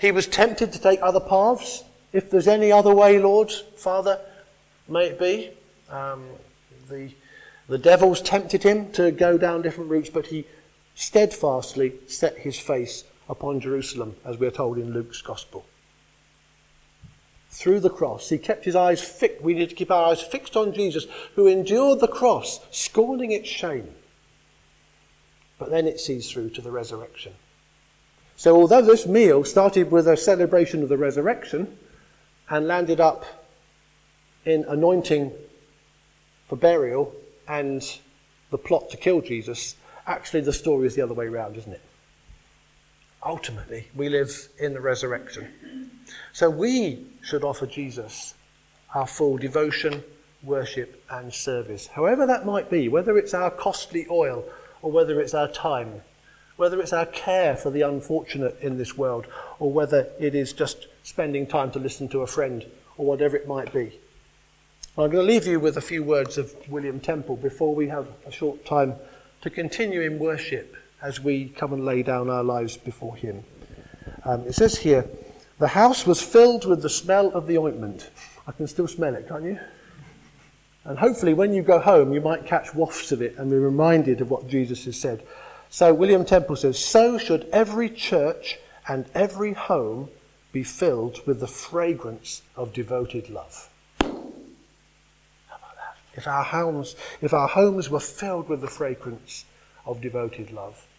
He 0.00 0.12
was 0.12 0.26
tempted 0.26 0.72
to 0.72 0.80
take 0.80 1.00
other 1.02 1.20
paths. 1.20 1.84
If 2.12 2.30
there's 2.30 2.48
any 2.48 2.72
other 2.72 2.94
way, 2.94 3.18
Lord, 3.18 3.52
Father, 3.76 4.18
may 4.88 5.08
it 5.08 5.18
be. 5.18 5.50
Um, 5.90 6.24
the, 6.88 7.10
the 7.68 7.78
devils 7.78 8.22
tempted 8.22 8.62
him 8.62 8.90
to 8.92 9.10
go 9.10 9.36
down 9.36 9.62
different 9.62 9.90
routes, 9.90 10.08
but 10.08 10.26
he 10.26 10.46
steadfastly 10.94 11.94
set 12.06 12.38
his 12.38 12.58
face 12.58 13.04
upon 13.28 13.60
Jerusalem, 13.60 14.16
as 14.24 14.38
we 14.38 14.46
are 14.46 14.50
told 14.50 14.78
in 14.78 14.92
Luke's 14.92 15.20
Gospel. 15.20 15.66
Through 17.50 17.80
the 17.80 17.90
cross, 17.90 18.28
he 18.30 18.38
kept 18.38 18.64
his 18.64 18.76
eyes 18.76 19.02
fixed. 19.02 19.42
We 19.42 19.54
need 19.54 19.68
to 19.68 19.74
keep 19.74 19.90
our 19.90 20.10
eyes 20.10 20.22
fixed 20.22 20.56
on 20.56 20.72
Jesus, 20.72 21.06
who 21.34 21.46
endured 21.46 22.00
the 22.00 22.08
cross, 22.08 22.60
scorning 22.70 23.32
its 23.32 23.48
shame. 23.48 23.94
But 25.58 25.70
then 25.70 25.86
it 25.86 26.00
sees 26.00 26.30
through 26.30 26.50
to 26.50 26.62
the 26.62 26.70
resurrection. 26.70 27.34
So, 28.40 28.56
although 28.56 28.80
this 28.80 29.06
meal 29.06 29.44
started 29.44 29.90
with 29.90 30.08
a 30.08 30.16
celebration 30.16 30.82
of 30.82 30.88
the 30.88 30.96
resurrection 30.96 31.76
and 32.48 32.66
landed 32.66 32.98
up 32.98 33.26
in 34.46 34.64
anointing 34.66 35.30
for 36.48 36.56
burial 36.56 37.14
and 37.46 37.82
the 38.50 38.56
plot 38.56 38.88
to 38.92 38.96
kill 38.96 39.20
Jesus, 39.20 39.76
actually 40.06 40.40
the 40.40 40.54
story 40.54 40.86
is 40.86 40.94
the 40.94 41.02
other 41.02 41.12
way 41.12 41.26
around, 41.26 41.58
isn't 41.58 41.70
it? 41.70 41.82
Ultimately, 43.22 43.88
we 43.94 44.08
live 44.08 44.48
in 44.58 44.72
the 44.72 44.80
resurrection. 44.80 45.90
So, 46.32 46.48
we 46.48 47.08
should 47.20 47.44
offer 47.44 47.66
Jesus 47.66 48.32
our 48.94 49.06
full 49.06 49.36
devotion, 49.36 50.02
worship, 50.42 51.04
and 51.10 51.30
service. 51.30 51.88
However, 51.88 52.26
that 52.26 52.46
might 52.46 52.70
be, 52.70 52.88
whether 52.88 53.18
it's 53.18 53.34
our 53.34 53.50
costly 53.50 54.06
oil 54.10 54.46
or 54.80 54.90
whether 54.90 55.20
it's 55.20 55.34
our 55.34 55.48
time 55.48 56.00
whether 56.60 56.78
it's 56.78 56.92
our 56.92 57.06
care 57.06 57.56
for 57.56 57.70
the 57.70 57.80
unfortunate 57.80 58.54
in 58.60 58.76
this 58.76 58.94
world, 58.94 59.26
or 59.58 59.72
whether 59.72 60.06
it 60.18 60.34
is 60.34 60.52
just 60.52 60.88
spending 61.02 61.46
time 61.46 61.70
to 61.70 61.78
listen 61.78 62.06
to 62.06 62.20
a 62.20 62.26
friend, 62.26 62.66
or 62.98 63.06
whatever 63.06 63.34
it 63.34 63.48
might 63.48 63.72
be. 63.72 63.98
I'm 64.98 65.10
going 65.10 65.26
to 65.26 65.32
leave 65.32 65.46
you 65.46 65.58
with 65.58 65.78
a 65.78 65.80
few 65.80 66.02
words 66.02 66.36
of 66.36 66.54
William 66.68 67.00
Temple 67.00 67.36
before 67.36 67.74
we 67.74 67.88
have 67.88 68.08
a 68.26 68.30
short 68.30 68.66
time 68.66 68.96
to 69.40 69.48
continue 69.48 70.02
in 70.02 70.18
worship 70.18 70.76
as 71.00 71.18
we 71.18 71.48
come 71.48 71.72
and 71.72 71.86
lay 71.86 72.02
down 72.02 72.28
our 72.28 72.44
lives 72.44 72.76
before 72.76 73.16
Him. 73.16 73.42
Um, 74.26 74.46
it 74.46 74.54
says 74.54 74.76
here, 74.76 75.08
the 75.58 75.68
house 75.68 76.06
was 76.06 76.20
filled 76.20 76.66
with 76.66 76.82
the 76.82 76.90
smell 76.90 77.30
of 77.32 77.46
the 77.46 77.56
ointment. 77.56 78.10
I 78.46 78.52
can 78.52 78.66
still 78.66 78.86
smell 78.86 79.14
it, 79.14 79.26
can't 79.26 79.44
you? 79.44 79.58
And 80.84 80.98
hopefully, 80.98 81.32
when 81.32 81.54
you 81.54 81.62
go 81.62 81.78
home, 81.78 82.12
you 82.12 82.20
might 82.20 82.44
catch 82.44 82.74
wafts 82.74 83.12
of 83.12 83.22
it 83.22 83.38
and 83.38 83.50
be 83.50 83.56
reminded 83.56 84.20
of 84.20 84.30
what 84.30 84.46
Jesus 84.46 84.84
has 84.84 85.00
said. 85.00 85.26
So 85.70 85.94
William 85.94 86.24
Temple 86.24 86.56
says, 86.56 86.84
So 86.84 87.16
should 87.16 87.48
every 87.52 87.88
church 87.88 88.58
and 88.88 89.06
every 89.14 89.52
home 89.52 90.10
be 90.52 90.64
filled 90.64 91.24
with 91.26 91.38
the 91.38 91.46
fragrance 91.46 92.42
of 92.56 92.72
devoted 92.72 93.30
love. 93.30 93.70
If 96.14 96.26
our 96.26 96.42
homes, 96.42 96.96
if 97.22 97.32
our 97.32 97.46
homes 97.46 97.88
were 97.88 98.00
filled 98.00 98.48
with 98.48 98.60
the 98.60 98.66
fragrance 98.66 99.44
of 99.86 100.00
devoted 100.00 100.50
love. 100.50 100.88